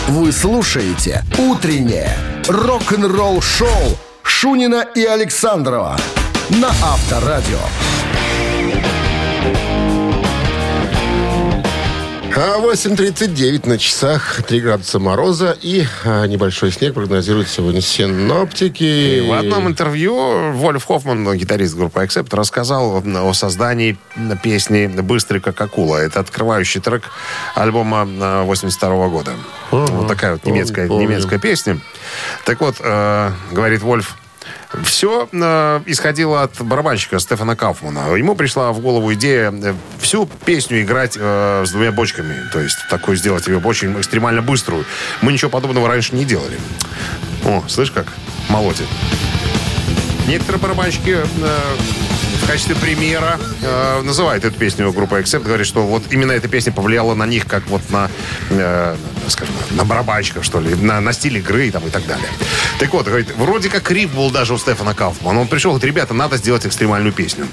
[0.08, 2.16] Вы слушаете «Утреннее
[2.48, 3.68] рок-н-ролл-шоу»
[4.24, 5.98] Шунина и Александрова
[6.60, 7.60] на Авторадио.
[12.34, 19.28] А 8.39 на часах, 3 градуса мороза и а, небольшой снег прогнозируют сегодня синоптики.
[19.28, 23.98] В одном интервью Вольф Хоффман, гитарист группы Accept, рассказал о создании
[24.42, 25.98] песни «Быстрый как акула».
[25.98, 27.12] Это открывающий трек
[27.54, 28.06] альбома
[28.46, 29.34] 82 года.
[29.70, 31.08] Вот такая вот немецкая, помню.
[31.08, 31.80] немецкая песня.
[32.46, 34.18] Так вот, э, говорит Вольф,
[34.84, 35.28] все
[35.86, 38.16] исходило от барабанщика Стефана Кауфмана.
[38.16, 42.36] Ему пришла в голову идея э, всю песню играть э, с двумя бочками.
[42.52, 44.86] То есть такую сделать ее очень экстремально быструю.
[45.22, 46.58] Мы ничего подобного раньше не делали.
[47.46, 48.08] О, слышь как?
[48.50, 48.88] Молотит.
[50.28, 51.58] Некоторые барабанщики э,
[52.42, 55.44] в качестве примера э, называют эту песню группы Accept.
[55.44, 58.10] Говорят, что вот именно эта песня повлияла на них, как вот на,
[58.50, 58.96] э,
[59.28, 62.30] скажем, на барабанщиков, что ли, на, на стиль игры и, там, и так далее.
[62.80, 65.42] Так вот, говорит, вроде как риф был даже у Стефана Кауфмана.
[65.42, 67.48] Он пришел, говорит, ребята, надо сделать экстремальную песню.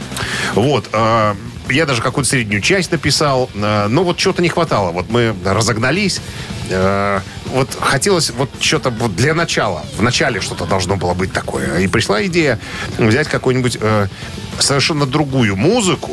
[0.54, 0.88] Вот.
[0.92, 1.34] э,
[1.70, 4.90] я даже какую-то среднюю часть написал, э, но вот чего-то не хватало.
[4.90, 6.20] Вот мы разогнались,
[6.70, 7.20] э,
[7.52, 9.84] вот хотелось вот что-то вот для начала.
[9.96, 11.78] В начале что-то должно было быть такое.
[11.78, 12.58] И пришла идея
[12.98, 14.06] взять какую-нибудь э,
[14.58, 16.12] совершенно другую музыку,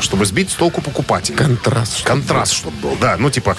[0.00, 1.36] чтобы сбить с толку покупателя.
[1.36, 1.98] Контраст.
[1.98, 3.16] чтобы Контраст, чтобы был, да.
[3.18, 3.56] Ну, типа,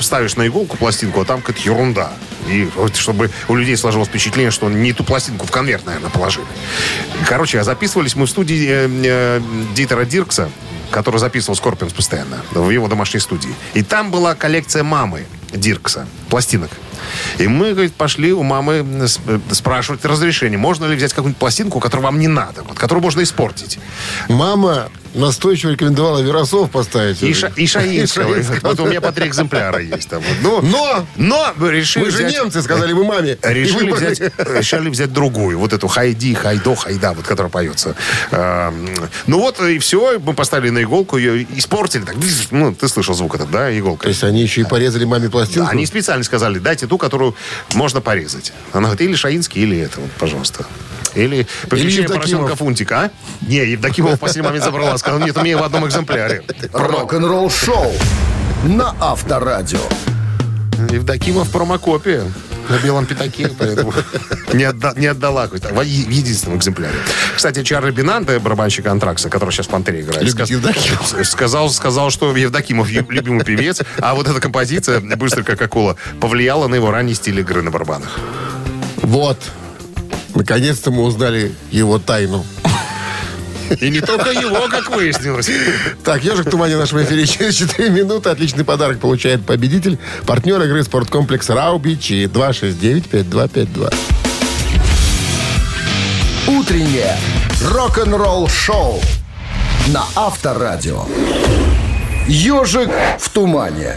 [0.00, 2.12] ставишь на иголку пластинку, а там какая-то ерунда.
[2.48, 6.46] И вот, чтобы у людей сложилось впечатление, что не ту пластинку в конверт, наверное, положили.
[7.26, 9.40] Короче, а записывались мы в студии э, э,
[9.74, 10.50] Дитера Диркса,
[10.90, 13.54] который записывал Скорпионс постоянно, в его домашней студии.
[13.74, 16.70] И там была коллекция мамы Диркса, пластинок.
[17.38, 18.84] И мы, говорит, пошли у мамы
[19.26, 23.22] э, спрашивать разрешение, можно ли взять какую-нибудь пластинку, которую вам не надо, вот, которую можно
[23.22, 23.78] испортить.
[24.28, 27.22] Мама настойчиво рекомендовала Верасов поставить.
[27.22, 28.34] И, Ша- и Шаинского.
[28.36, 28.42] И.
[28.62, 30.08] Вот у меня по три экземпляра есть.
[30.08, 30.22] Там.
[30.42, 30.62] вот.
[30.62, 31.06] Ну, Но!
[31.16, 33.38] но мы решили Мы же взять- немцы, сказали мы маме.
[33.42, 37.94] Решили взять, решили взять другую, вот эту Хайди, Хайдо, Хайда, вот которая поется.
[38.30, 38.88] Эм,
[39.26, 42.02] Ну вот и все, мы поставили на иголку, ее испортили.
[42.04, 42.16] Так,
[42.50, 44.04] ну, ты слышал звук этот, да, иголка?
[44.04, 45.66] То есть они еще и порезали маме пластинку?
[45.66, 47.34] Да, они специально сказали, дайте ту, которую
[47.74, 48.52] можно порезать.
[48.72, 50.64] Она говорит, или Шаинский, или это, вот, пожалуйста.
[51.14, 53.10] Или приключения поросенка Фунтика, а?
[53.42, 54.96] Не, Евдокимов в последний момент забрала.
[54.98, 56.42] Сказал, нет, у меня в одном экземпляре.
[56.72, 57.92] Рок-н-ролл-шоу
[58.64, 59.80] на Авторадио.
[60.90, 62.24] Евдокимов промокопия
[62.68, 63.92] на белом пятаке, поэтому
[64.52, 66.94] не, отда- не отдала хоть так, в единственном экземпляре.
[67.36, 71.24] Кстати, Чарли Бинанте, барабанщик Антракса, который сейчас в «Пантере» играет, Евдокимова.
[71.24, 76.76] сказал, сказал, что Евдокимов любимый певец, а вот эта композиция «Быстро как акула» повлияла на
[76.76, 78.18] его ранний стиль игры на барабанах.
[79.02, 79.38] Вот.
[80.34, 82.44] Наконец-то мы узнали его тайну.
[83.80, 85.50] И не только его, как выяснилось.
[86.04, 88.28] Так, ежик в тумане в нашем эфире через 4 минуты.
[88.28, 89.98] Отличный подарок получает победитель.
[90.26, 93.94] Партнер игры спорткомплекс Раубичи 269-5252.
[96.48, 97.16] Утреннее
[97.70, 99.00] рок-н-ролл-шоу
[99.88, 101.06] на Авторадио.
[102.26, 103.96] Ежик в тумане.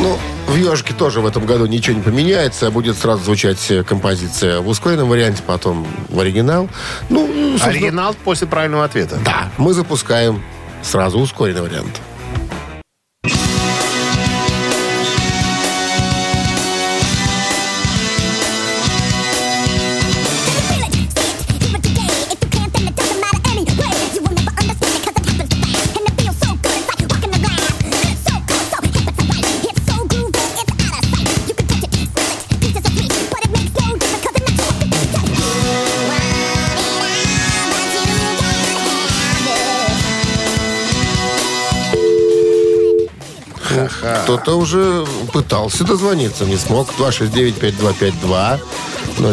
[0.00, 2.70] Ну, В «Ежике» тоже в этом году ничего не поменяется.
[2.70, 6.68] Будет сразу звучать э, композиция в ускоренном варианте, потом в оригинал.
[7.08, 9.18] Ну, собственно, Оригинал после правильного ответа.
[9.24, 10.42] Да, мы запускаем
[10.82, 12.00] сразу ускоренный вариант.
[44.46, 46.88] Кто-то уже пытался дозвониться, не смог.
[47.00, 48.60] 269-5252,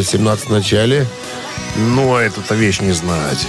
[0.04, 1.06] 017 в начале.
[1.76, 3.48] Но эту-то вещь не знать.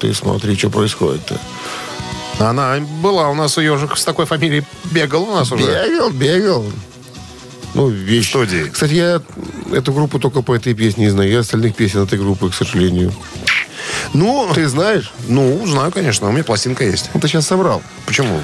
[0.00, 1.38] Ты смотри, что происходит-то.
[2.40, 4.64] Она была у нас у ежик с такой фамилией.
[4.90, 5.64] Бегал у нас уже.
[5.64, 6.66] Бегал, бегал.
[7.74, 8.30] Ну, вещь.
[8.30, 8.64] Студии.
[8.64, 9.22] Кстати, я
[9.72, 11.30] эту группу только по этой песне не знаю.
[11.30, 13.12] Я остальных песен этой группы, к сожалению.
[14.14, 15.12] Ну, Ты знаешь?
[15.28, 16.28] ну, знаю, конечно.
[16.28, 17.10] У меня пластинка есть.
[17.14, 17.82] Ну, ты сейчас соврал.
[18.06, 18.42] Почему?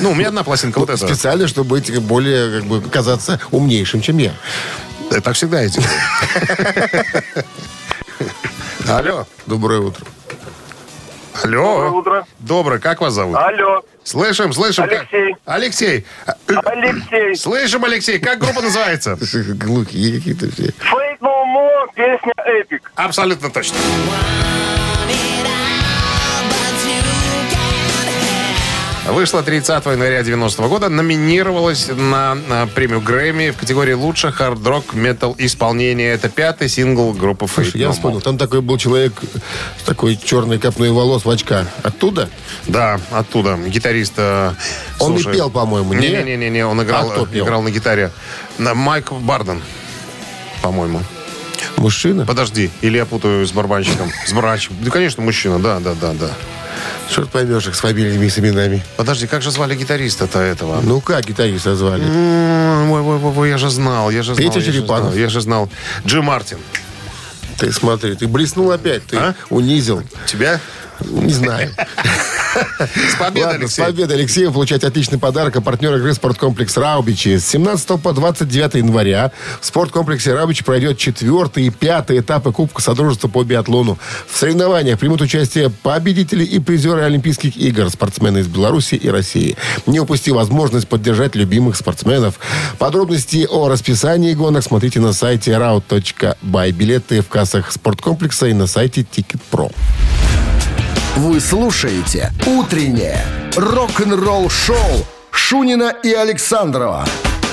[0.00, 1.06] Ну, у меня одна пластинка вот эта.
[1.06, 4.32] Специально, чтобы быть более, как бы, казаться умнейшим, чем я.
[5.10, 5.80] Я так всегда эти.
[8.88, 9.26] Алло.
[9.46, 10.04] Доброе утро.
[11.42, 11.62] Алло.
[11.74, 12.26] Доброе утро.
[12.40, 12.78] Доброе.
[12.80, 13.36] Как вас зовут?
[13.36, 14.84] Алло, Слышим, слышим.
[14.88, 15.36] как- Алексей.
[15.46, 16.06] Алексей.
[16.26, 16.34] А,
[16.66, 17.36] Алексей.
[17.36, 18.18] Слышим, Алексей.
[18.18, 19.16] Как группа называется?
[19.54, 20.64] Глухие какие-то все.
[20.64, 22.92] Fate No More, песня Эпик.
[22.96, 23.76] Абсолютно точно.
[29.08, 35.34] Вышла 30 января 90 года, номинировалась на, на премию Грэмми в категории «Лучше хард-рок метал
[35.38, 36.12] исполнение».
[36.12, 39.12] Это пятый сингл группы Fate Слушай, я No вспомнил, там такой был человек
[39.80, 41.66] с такой черной копной волос в очках.
[41.82, 42.30] Оттуда?
[42.68, 43.56] Да, оттуда.
[43.56, 44.14] Гитарист.
[44.16, 44.52] э,
[45.00, 46.08] Он слушай, и пел, по-моему, не?
[46.08, 48.12] Не-не-не, он играл, А играл на гитаре.
[48.58, 49.60] На Майк Барден,
[50.62, 51.00] по-моему.
[51.76, 52.24] Мужчина?
[52.26, 54.10] Подожди, или я путаю с барабанщиком?
[54.26, 54.76] С барабанщиком.
[54.80, 56.30] Да, конечно, мужчина, да, да, да, да.
[57.10, 58.82] Черт поймешь их с фамилиями и с именами.
[58.96, 60.80] Подожди, как же звали гитариста-то этого?
[60.82, 62.02] Ну как гитариста звали?
[62.04, 64.46] Ой, ой, ой, ой, я же знал, я же знал.
[64.48, 65.08] Петя я же Черепанов.
[65.08, 65.70] знал, Я же знал.
[66.06, 66.58] Джим Мартин.
[67.58, 69.34] Ты смотри, ты блеснул опять, ты А?
[69.50, 70.02] унизил.
[70.26, 70.58] Тебя?
[71.04, 71.70] Не знаю.
[73.12, 73.82] С победой, Ладно, Алексей.
[73.82, 74.46] с победой, Алексей.
[74.46, 75.56] Вы получаете отличный подарок.
[75.56, 77.38] А партнер игры «Спорткомплекс Раубичи».
[77.38, 83.28] С 17 по 29 января в спорткомплексе Раубичи пройдет четвертый и пятый этапы Кубка Содружества
[83.28, 83.98] по биатлону.
[84.28, 89.56] В соревнованиях примут участие победители и призеры Олимпийских игр, спортсмены из Беларуси и России.
[89.86, 92.34] Не упусти возможность поддержать любимых спортсменов.
[92.78, 96.70] Подробности о расписании гонок смотрите на сайте raut.by.
[96.72, 99.72] Билеты в кассах спорткомплекса и на сайте Ticket.pro.
[101.16, 103.22] Вы слушаете «Утреннее
[103.54, 104.76] рок-н-ролл-шоу»
[105.30, 107.04] Шунина и Александрова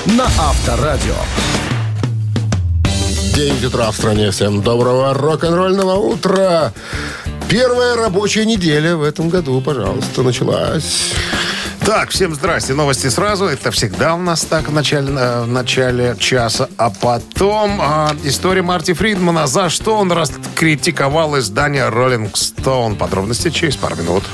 [0.06, 1.14] на Авторадио.
[3.34, 4.30] 9 утра в стране.
[4.30, 6.72] Всем доброго рок-н-ролльного утра.
[7.50, 11.12] Первая рабочая неделя в этом году, пожалуйста, началась.
[11.84, 12.74] Так, всем здрасте.
[12.74, 13.46] Новости сразу.
[13.46, 16.68] Это всегда у нас так в начале, э, в начале часа.
[16.76, 19.46] А потом а, история Марти Фридмана.
[19.46, 22.96] За что он раскритиковал издание Rolling Stone.
[22.96, 24.24] Подробности через пару минут.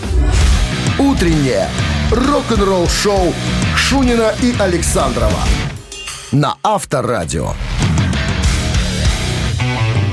[0.99, 1.69] «Утреннее
[2.11, 3.33] рок-н-ролл-шоу»
[3.77, 5.41] Шунина и Александрова
[6.33, 7.55] на Авторадио.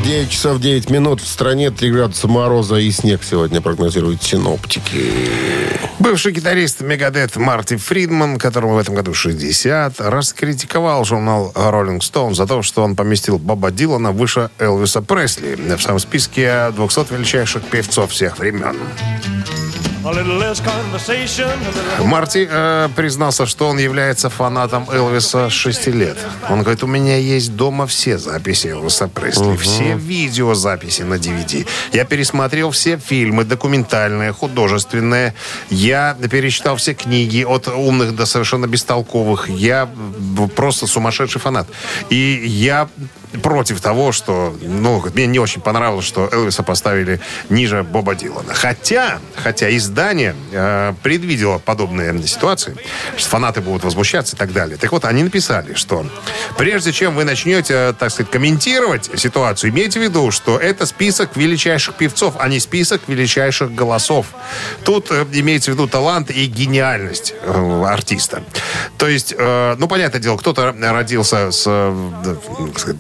[0.04, 1.22] 9 часов 9 минут.
[1.22, 5.14] В стране 3 градуса мороза и снег сегодня прогнозируют синоптики.
[6.00, 12.46] Бывший гитарист Мегадет Марти Фридман, которому в этом году 60, раскритиковал журнал Rolling Stone за
[12.46, 18.12] то, что он поместил Боба Дилана выше Элвиса Пресли в самом списке 200 величайших певцов
[18.12, 18.76] всех времен.
[22.04, 26.18] Марти э, признался, что он является фанатом Элвиса с 6 лет.
[26.50, 31.66] Он говорит, у меня есть дома все записи Элвиса Пресли, все видеозаписи на DVD.
[31.94, 35.34] Я пересмотрел все фильмы, документальные, художественные.
[35.70, 39.50] Я перечитал все книги, от умных до совершенно бестолковых.
[39.50, 39.88] Я
[40.56, 41.68] просто сумасшедший фанат.
[42.10, 42.90] И я
[43.42, 47.20] против того, что, ну, мне не очень понравилось, что Элвиса поставили
[47.50, 48.54] ниже Боба Дилана.
[48.54, 52.76] Хотя, хотя издание э, предвидело подобные ситуации,
[53.18, 54.78] что фанаты будут возмущаться и так далее.
[54.78, 56.06] Так вот, они написали, что
[56.58, 61.36] прежде чем вы начнете, э, так сказать, комментировать ситуацию, имейте в виду, что это список
[61.36, 64.28] величайших певцов, а не список величайших голосов.
[64.84, 68.44] Тут э, имеется в виду талант и гениальность э, артиста.
[68.98, 72.36] То есть, э, ну, понятное дело, кто-то родился с, э,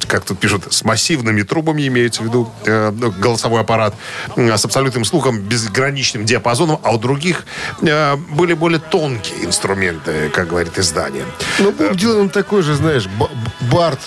[0.07, 3.93] как как тут пишут, с массивными трубами, имеется в виду э, ну, голосовой аппарат,
[4.37, 7.45] э, с абсолютным слухом, безграничным диапазоном, а у других
[7.81, 11.25] э, были более тонкие инструменты, как говорит издание.
[11.59, 13.07] Ну, Боб Дилан такой же, знаешь,
[13.71, 13.99] Барт.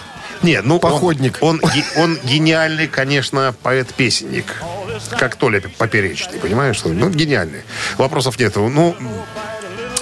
[0.42, 1.38] Не, ну, он- Походник.
[1.40, 4.46] Он, ге- он гениальный, конечно, поэт-песенник.
[5.18, 6.80] Как Толя Поперечный, понимаешь?
[6.84, 7.60] Ну, гениальный.
[7.98, 8.68] Вопросов нету.
[8.68, 8.96] Ну,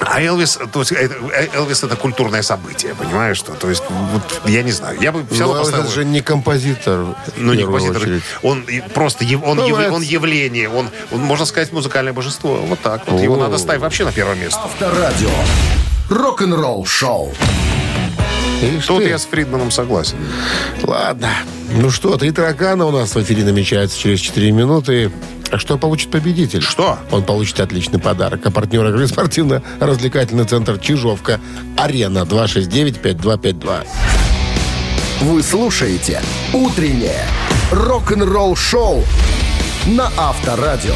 [0.00, 3.52] а Элвис, то есть, это, э, Элвис это культурное событие, понимаешь что?
[3.52, 4.98] То есть, вот, я не знаю.
[5.00, 5.90] Я бы все Ну, равно это поставил...
[5.90, 7.06] же не композитор.
[7.36, 8.02] Ну, не композитор.
[8.02, 8.22] очередь.
[8.42, 9.90] Он просто он, Бывает.
[9.90, 12.54] яв- он явление, он, он, можно сказать, музыкальное божество.
[12.56, 13.02] Вот так.
[13.06, 13.38] Вот его О.
[13.38, 14.60] надо ставить вообще на первое место.
[14.64, 15.30] Авторадио.
[16.10, 17.32] Рок-н-ролл шоу.
[18.62, 19.08] Ишь Тут ты.
[19.08, 20.16] я с Фридманом согласен.
[20.82, 21.30] Ладно.
[21.76, 25.10] Ну что, три таракана у нас в эфире намечается через 4 минуты.
[25.50, 26.62] А что получит победитель?
[26.62, 26.98] Что?
[27.10, 28.40] Он получит отличный подарок.
[28.44, 31.40] А партнер игры спортивно-развлекательный центр «Чижовка».
[31.76, 33.86] Арена 269-5252.
[35.22, 36.20] Вы слушаете
[36.52, 37.26] «Утреннее
[37.70, 39.04] рок-н-ролл-шоу»
[39.86, 40.94] на Авторадио.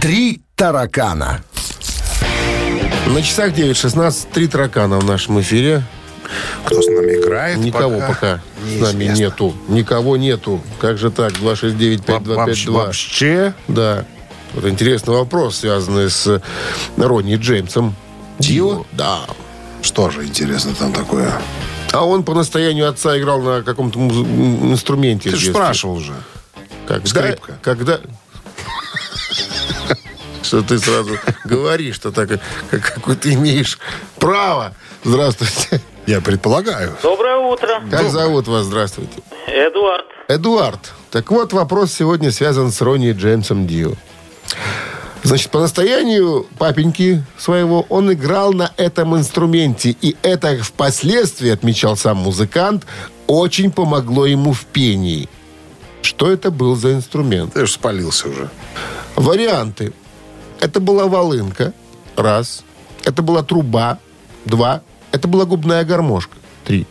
[0.00, 1.42] «Три таракана».
[3.14, 4.26] На часах 9.16.
[4.32, 5.82] Три таракана в нашем эфире.
[6.64, 7.58] Кто с нами играет?
[7.58, 8.40] Никого пока,
[8.78, 9.54] с нами нету.
[9.68, 10.60] Никого нету.
[10.80, 11.32] Как же так?
[11.34, 12.70] 269-5252.
[12.72, 13.54] Вообще?
[13.68, 14.04] Да.
[14.54, 16.42] Вот интересный вопрос, связанный с
[16.96, 17.94] Ронни Джеймсом.
[18.38, 18.84] Дио?
[18.92, 19.20] Да.
[19.82, 21.30] Что же интересно там такое?
[21.92, 24.26] А он по настоянию отца играл на каком-то муз-
[24.72, 25.30] инструменте.
[25.30, 26.12] Ты же спрашивал уже.
[26.88, 27.58] Когда, Скрипка.
[27.62, 28.00] Когда...
[30.46, 32.28] Что ты сразу говоришь, что так,
[32.70, 33.80] как, ты имеешь
[34.20, 34.74] право.
[35.02, 35.80] Здравствуйте.
[36.06, 36.96] Я предполагаю.
[37.02, 37.82] Доброе утро.
[37.90, 38.66] Как зовут вас?
[38.66, 39.22] Здравствуйте.
[39.48, 40.04] Эдуард.
[40.28, 40.92] Эдуард.
[41.10, 43.94] Так вот, вопрос сегодня связан с Ронни Джеймсом Дио.
[45.24, 49.96] Значит, по настоянию папеньки своего он играл на этом инструменте.
[50.00, 52.86] И это впоследствии, отмечал сам музыкант,
[53.26, 55.28] очень помогло ему в пении.
[56.02, 57.52] Что это был за инструмент?
[57.54, 58.48] Ты же спалился уже.
[59.16, 59.92] Варианты.
[60.60, 61.72] Это была волынка.
[62.16, 62.64] Раз.
[63.04, 63.98] Это была труба.
[64.44, 64.80] Два.
[65.12, 66.34] Это была губная гармошка.
[66.64, 66.86] Три.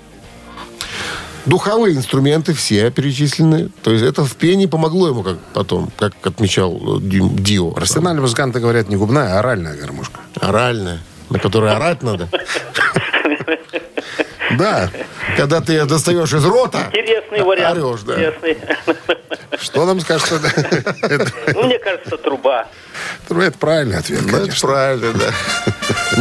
[1.45, 3.69] Духовые инструменты все перечислены.
[3.83, 7.71] То есть это в пении помогло ему, как потом, как отмечал э, Ди- Дио.
[7.71, 10.19] Профессиональные музыканты говорят не губная, а оральная гармошка.
[10.39, 10.99] Оральная,
[11.29, 12.29] на которой орать надо.
[14.57, 14.89] Да.
[15.37, 17.77] Когда ты ее достаешь из рота, Интересный вариант.
[17.83, 18.13] орешь, да.
[18.13, 18.57] Интересный.
[19.59, 20.31] Что нам скажет?
[21.01, 22.67] Это Ну, мне кажется, труба.
[23.29, 24.67] Это правильный ответ, Ну, это конечно.
[24.67, 25.33] правильно, да.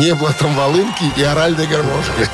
[0.01, 2.29] Не было там волынки и оральной гармошки.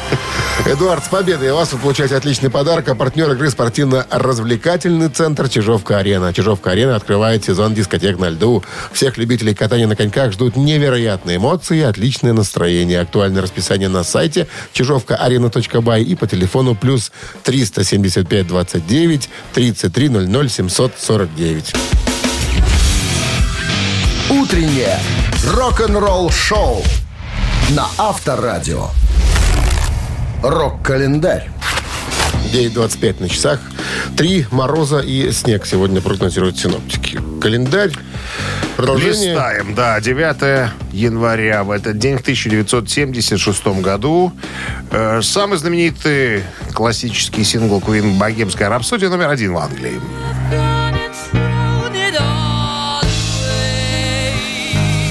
[0.66, 2.88] Эдуард, с победой вас вы получаете отличный подарок.
[2.88, 6.32] А партнер игры спортивно-развлекательный центр «Чижовка-арена».
[6.34, 8.62] «Чижовка-арена» открывает сезон дискотек на льду.
[8.92, 13.00] Всех любителей катания на коньках ждут невероятные эмоции и отличное настроение.
[13.00, 17.10] Актуальное расписание на сайте чижовкаарена.бай и по телефону плюс
[17.44, 22.09] 375 29 33 00 749.
[24.30, 24.96] «Утреннее
[25.44, 26.84] рок-н-ролл-шоу»
[27.70, 28.86] на Авторадио.
[30.42, 31.50] Рок-календарь.
[32.52, 33.60] 9.25 на часах.
[34.16, 37.20] Три мороза и снег сегодня прогнозируют синоптики.
[37.40, 37.92] Календарь.
[38.76, 39.32] Продолжение.
[39.32, 41.64] Листаем, да, 9 января.
[41.64, 44.32] В этот день, в 1976 году,
[44.90, 50.00] э, самый знаменитый классический сингл Queen «Богемская рапсодия» номер один в Англии.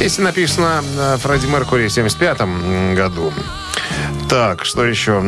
[0.10, 3.32] Песня написана э, Фредди Меркури в 1975 году.
[4.28, 5.22] Так, что еще?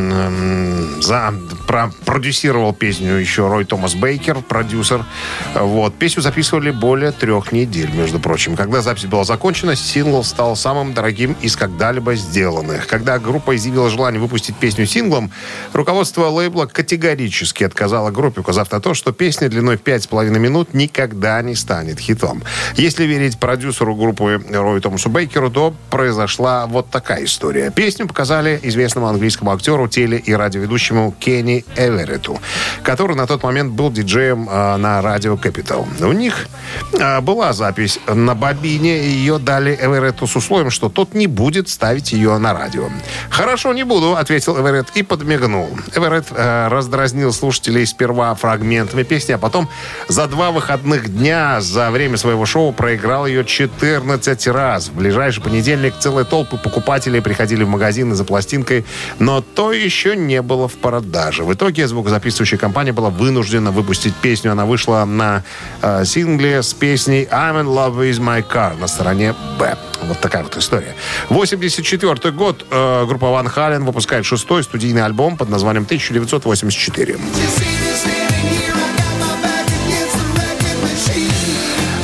[1.00, 1.32] За,
[1.72, 5.06] про- продюсировал песню еще Рой Томас Бейкер, продюсер.
[5.54, 5.94] Вот.
[5.94, 8.56] Песню записывали более трех недель, между прочим.
[8.56, 12.86] Когда запись была закончена, сингл стал самым дорогим из когда-либо сделанных.
[12.86, 15.30] Когда группа изъявила желание выпустить песню синглом,
[15.72, 20.40] руководство лейбла категорически отказало группе, указав на то, что песня длиной в пять с половиной
[20.40, 22.42] минут никогда не станет хитом.
[22.76, 27.70] Если верить продюсеру группы Рой Томасу Бейкеру, то произошла вот такая история.
[27.70, 32.40] Песню показали известному английскому актеру, теле- и радиоведущему Кенни Эверетту,
[32.82, 35.86] который на тот момент был диджеем э, на радио Capital.
[36.04, 36.46] У них
[36.92, 41.68] э, была запись на бобине, и ее дали Эверетту с условием, что тот не будет
[41.68, 42.88] ставить ее на радио.
[43.30, 45.70] «Хорошо, не буду»,— ответил Эверетт и подмигнул.
[45.94, 49.68] Эверетт э, раздразнил слушателей сперва фрагментами песни, а потом
[50.08, 54.88] за два выходных дня за время своего шоу проиграл ее 14 раз.
[54.88, 58.84] В ближайший понедельник целые толпы покупателей приходили в магазины за пластинкой
[59.18, 61.44] но то еще не было в продаже.
[61.52, 64.52] В итоге звукозаписывающая компания была вынуждена выпустить песню.
[64.52, 65.42] Она вышла на
[65.82, 69.76] э, сингле с песней I'm in love with my car на стороне Б.
[70.04, 70.94] Вот такая вот история.
[71.28, 77.18] 84 год э, группа Ван Хален выпускает шестой студийный альбом под названием 1984.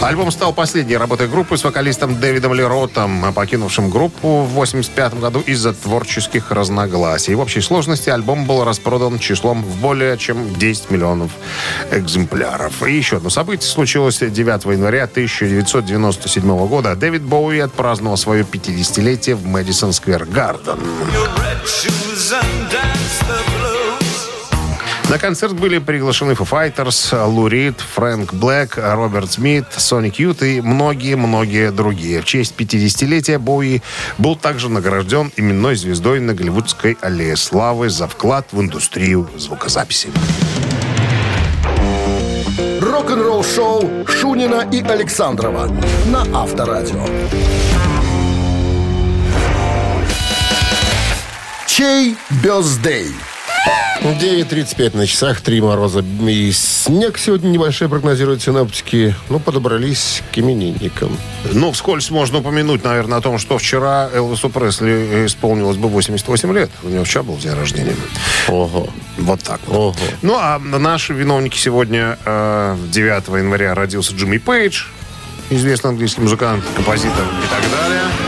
[0.01, 5.73] Альбом стал последней работой группы с вокалистом Дэвидом Леротом, покинувшим группу в 1985 году из-за
[5.73, 7.35] творческих разногласий.
[7.35, 11.33] В общей сложности альбом был распродан числом в более чем 10 миллионов
[11.91, 12.87] экземпляров.
[12.87, 16.95] И еще одно событие случилось 9 января 1997 года.
[16.95, 20.79] Дэвид Боуи отпраздновал свое 50-летие в Мэдисон Сквер Гарден.
[25.09, 30.61] На концерт были приглашены Foo Fighters, Лу Рид, Фрэнк Блэк, Роберт Смит, Соник Ют и
[30.61, 32.21] многие-многие другие.
[32.21, 33.81] В честь 50-летия Боуи
[34.19, 40.11] был также награжден именной звездой на Голливудской аллее славы за вклад в индустрию звукозаписи.
[42.79, 45.75] Рок-н-ролл шоу Шунина и Александрова
[46.07, 47.07] на Авторадио.
[51.67, 53.15] Чей бездей?
[54.03, 59.15] 9.35 на часах, 3 мороза и снег сегодня небольшой прогнозируют синоптики.
[59.29, 61.17] Ну, подобрались к именинникам.
[61.53, 66.71] Ну, вскользь можно упомянуть, наверное, о том, что вчера Элвису Пресли исполнилось бы 88 лет.
[66.83, 67.97] У него вчера был день рождения.
[68.49, 68.89] Ого.
[69.19, 69.77] Вот так вот.
[69.77, 69.95] Ого.
[70.23, 74.85] Ну, а наши виновники сегодня, э, 9 января, родился Джимми Пейдж,
[75.51, 78.28] известный английский музыкант, композитор и так далее.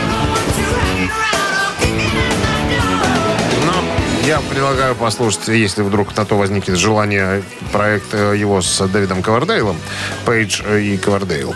[4.31, 9.75] Я предлагаю послушать, если вдруг на то возникнет желание, проект э, его с Дэвидом Ковердейлом,
[10.25, 11.53] Пейдж и Ковердейл.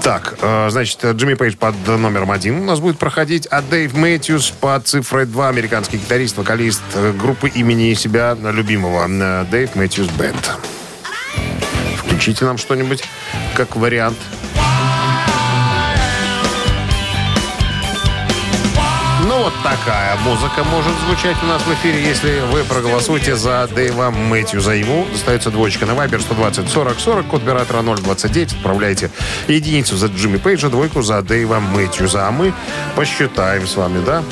[0.00, 4.50] Так, э, значит, Джимми Пейдж под номером один у нас будет проходить, а Дэйв Мэтьюс
[4.50, 9.08] под цифрой 2, американский гитарист, вокалист э, группы имени себя любимого,
[9.50, 10.52] Дэйв Мэтьюс Бенд.
[11.96, 13.02] Включите нам что-нибудь
[13.56, 14.18] как вариант.
[19.64, 24.72] Такая музыка может звучать у нас в эфире, если вы проголосуете за Дэйва Мэтьюза.
[24.72, 28.52] Ему достается двоечка на Вайбер 120 40 40, код оператора 029.
[28.52, 29.10] Отправляйте
[29.48, 32.28] единицу за Джимми Пейджа, двойку за Дэйва Мэтьюза.
[32.28, 32.52] А мы
[32.94, 34.22] посчитаем с вами, да?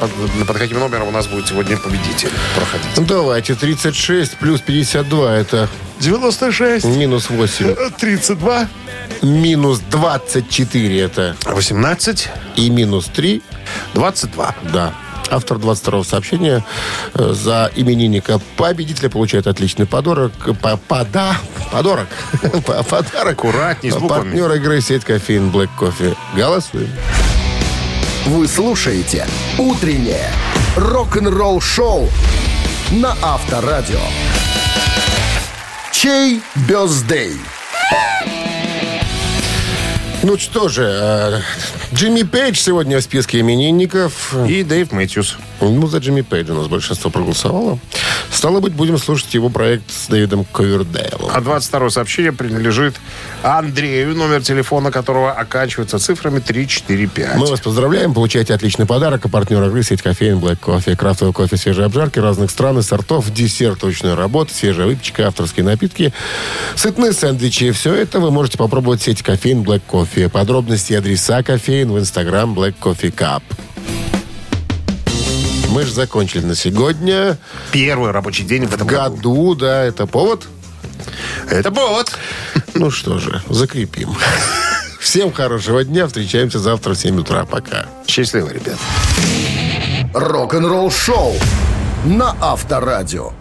[0.00, 0.10] Под,
[0.48, 2.88] под каким номером у нас будет сегодня победитель проходить?
[2.96, 5.68] Ну, Давайте, 36 плюс 52, это
[6.00, 7.76] 96, минус 8.
[7.96, 8.68] 32,
[9.22, 13.40] Минус 24, это 18, и минус 3,
[13.94, 14.54] 22.
[14.72, 14.92] да.
[15.30, 16.62] Автор 22 сообщения
[17.14, 20.32] э, за именинника победителя получает отличный подарок.
[20.60, 21.36] По- Пода,
[21.70, 22.08] подарок.
[22.66, 23.32] По- Подарок.
[23.32, 24.24] Аккуратней с буквами.
[24.24, 26.14] Партнер игры сеть кофеин Black Coffee.
[26.36, 26.90] Голосуем.
[28.26, 29.26] Вы слушаете
[29.58, 30.28] «Утреннее
[30.76, 32.10] рок-н-ролл-шоу»
[32.90, 34.00] на Авторадио.
[35.92, 37.38] Чей бездей?
[40.22, 41.40] Ну что же, э,
[41.94, 44.34] Джимми Пейдж сегодня в списке именинников.
[44.48, 45.36] И Дэйв Мэтьюс.
[45.60, 47.78] Ну, за Джимми Пейджа у нас большинство проголосовало.
[48.32, 51.30] Стало быть, будем слушать его проект с Дэвидом Ковердейлом.
[51.32, 52.96] А 22 сообщение принадлежит
[53.42, 57.36] Андрею, номер телефона которого оканчивается цифрами 345.
[57.36, 59.26] Мы вас поздравляем, получаете отличный подарок.
[59.26, 60.96] А партнер игры сеть кофеин Black Coffee.
[60.96, 66.12] Крафтовый кофе, свежие обжарки разных стран и сортов, десерт ручной работы, свежая выпечка, авторские напитки,
[66.74, 67.70] сытные сэндвичи.
[67.72, 70.28] Все это вы можете попробовать в сети кофеин Black Coffee.
[70.30, 73.42] Подробности и адреса кофеин в инстаграм Black Coffee Cup.
[75.72, 77.38] Мы же закончили на сегодня.
[77.70, 79.16] Первый рабочий день в этом году.
[79.16, 80.46] году, да, это повод.
[81.48, 82.12] Это повод.
[82.74, 84.14] Ну что же, закрепим.
[85.00, 86.06] Всем хорошего дня.
[86.06, 87.46] Встречаемся завтра в 7 утра.
[87.46, 87.86] Пока.
[88.06, 88.76] Счастливо, ребят.
[90.12, 91.36] Рок-н-ролл-шоу
[92.04, 93.32] на Авторадио.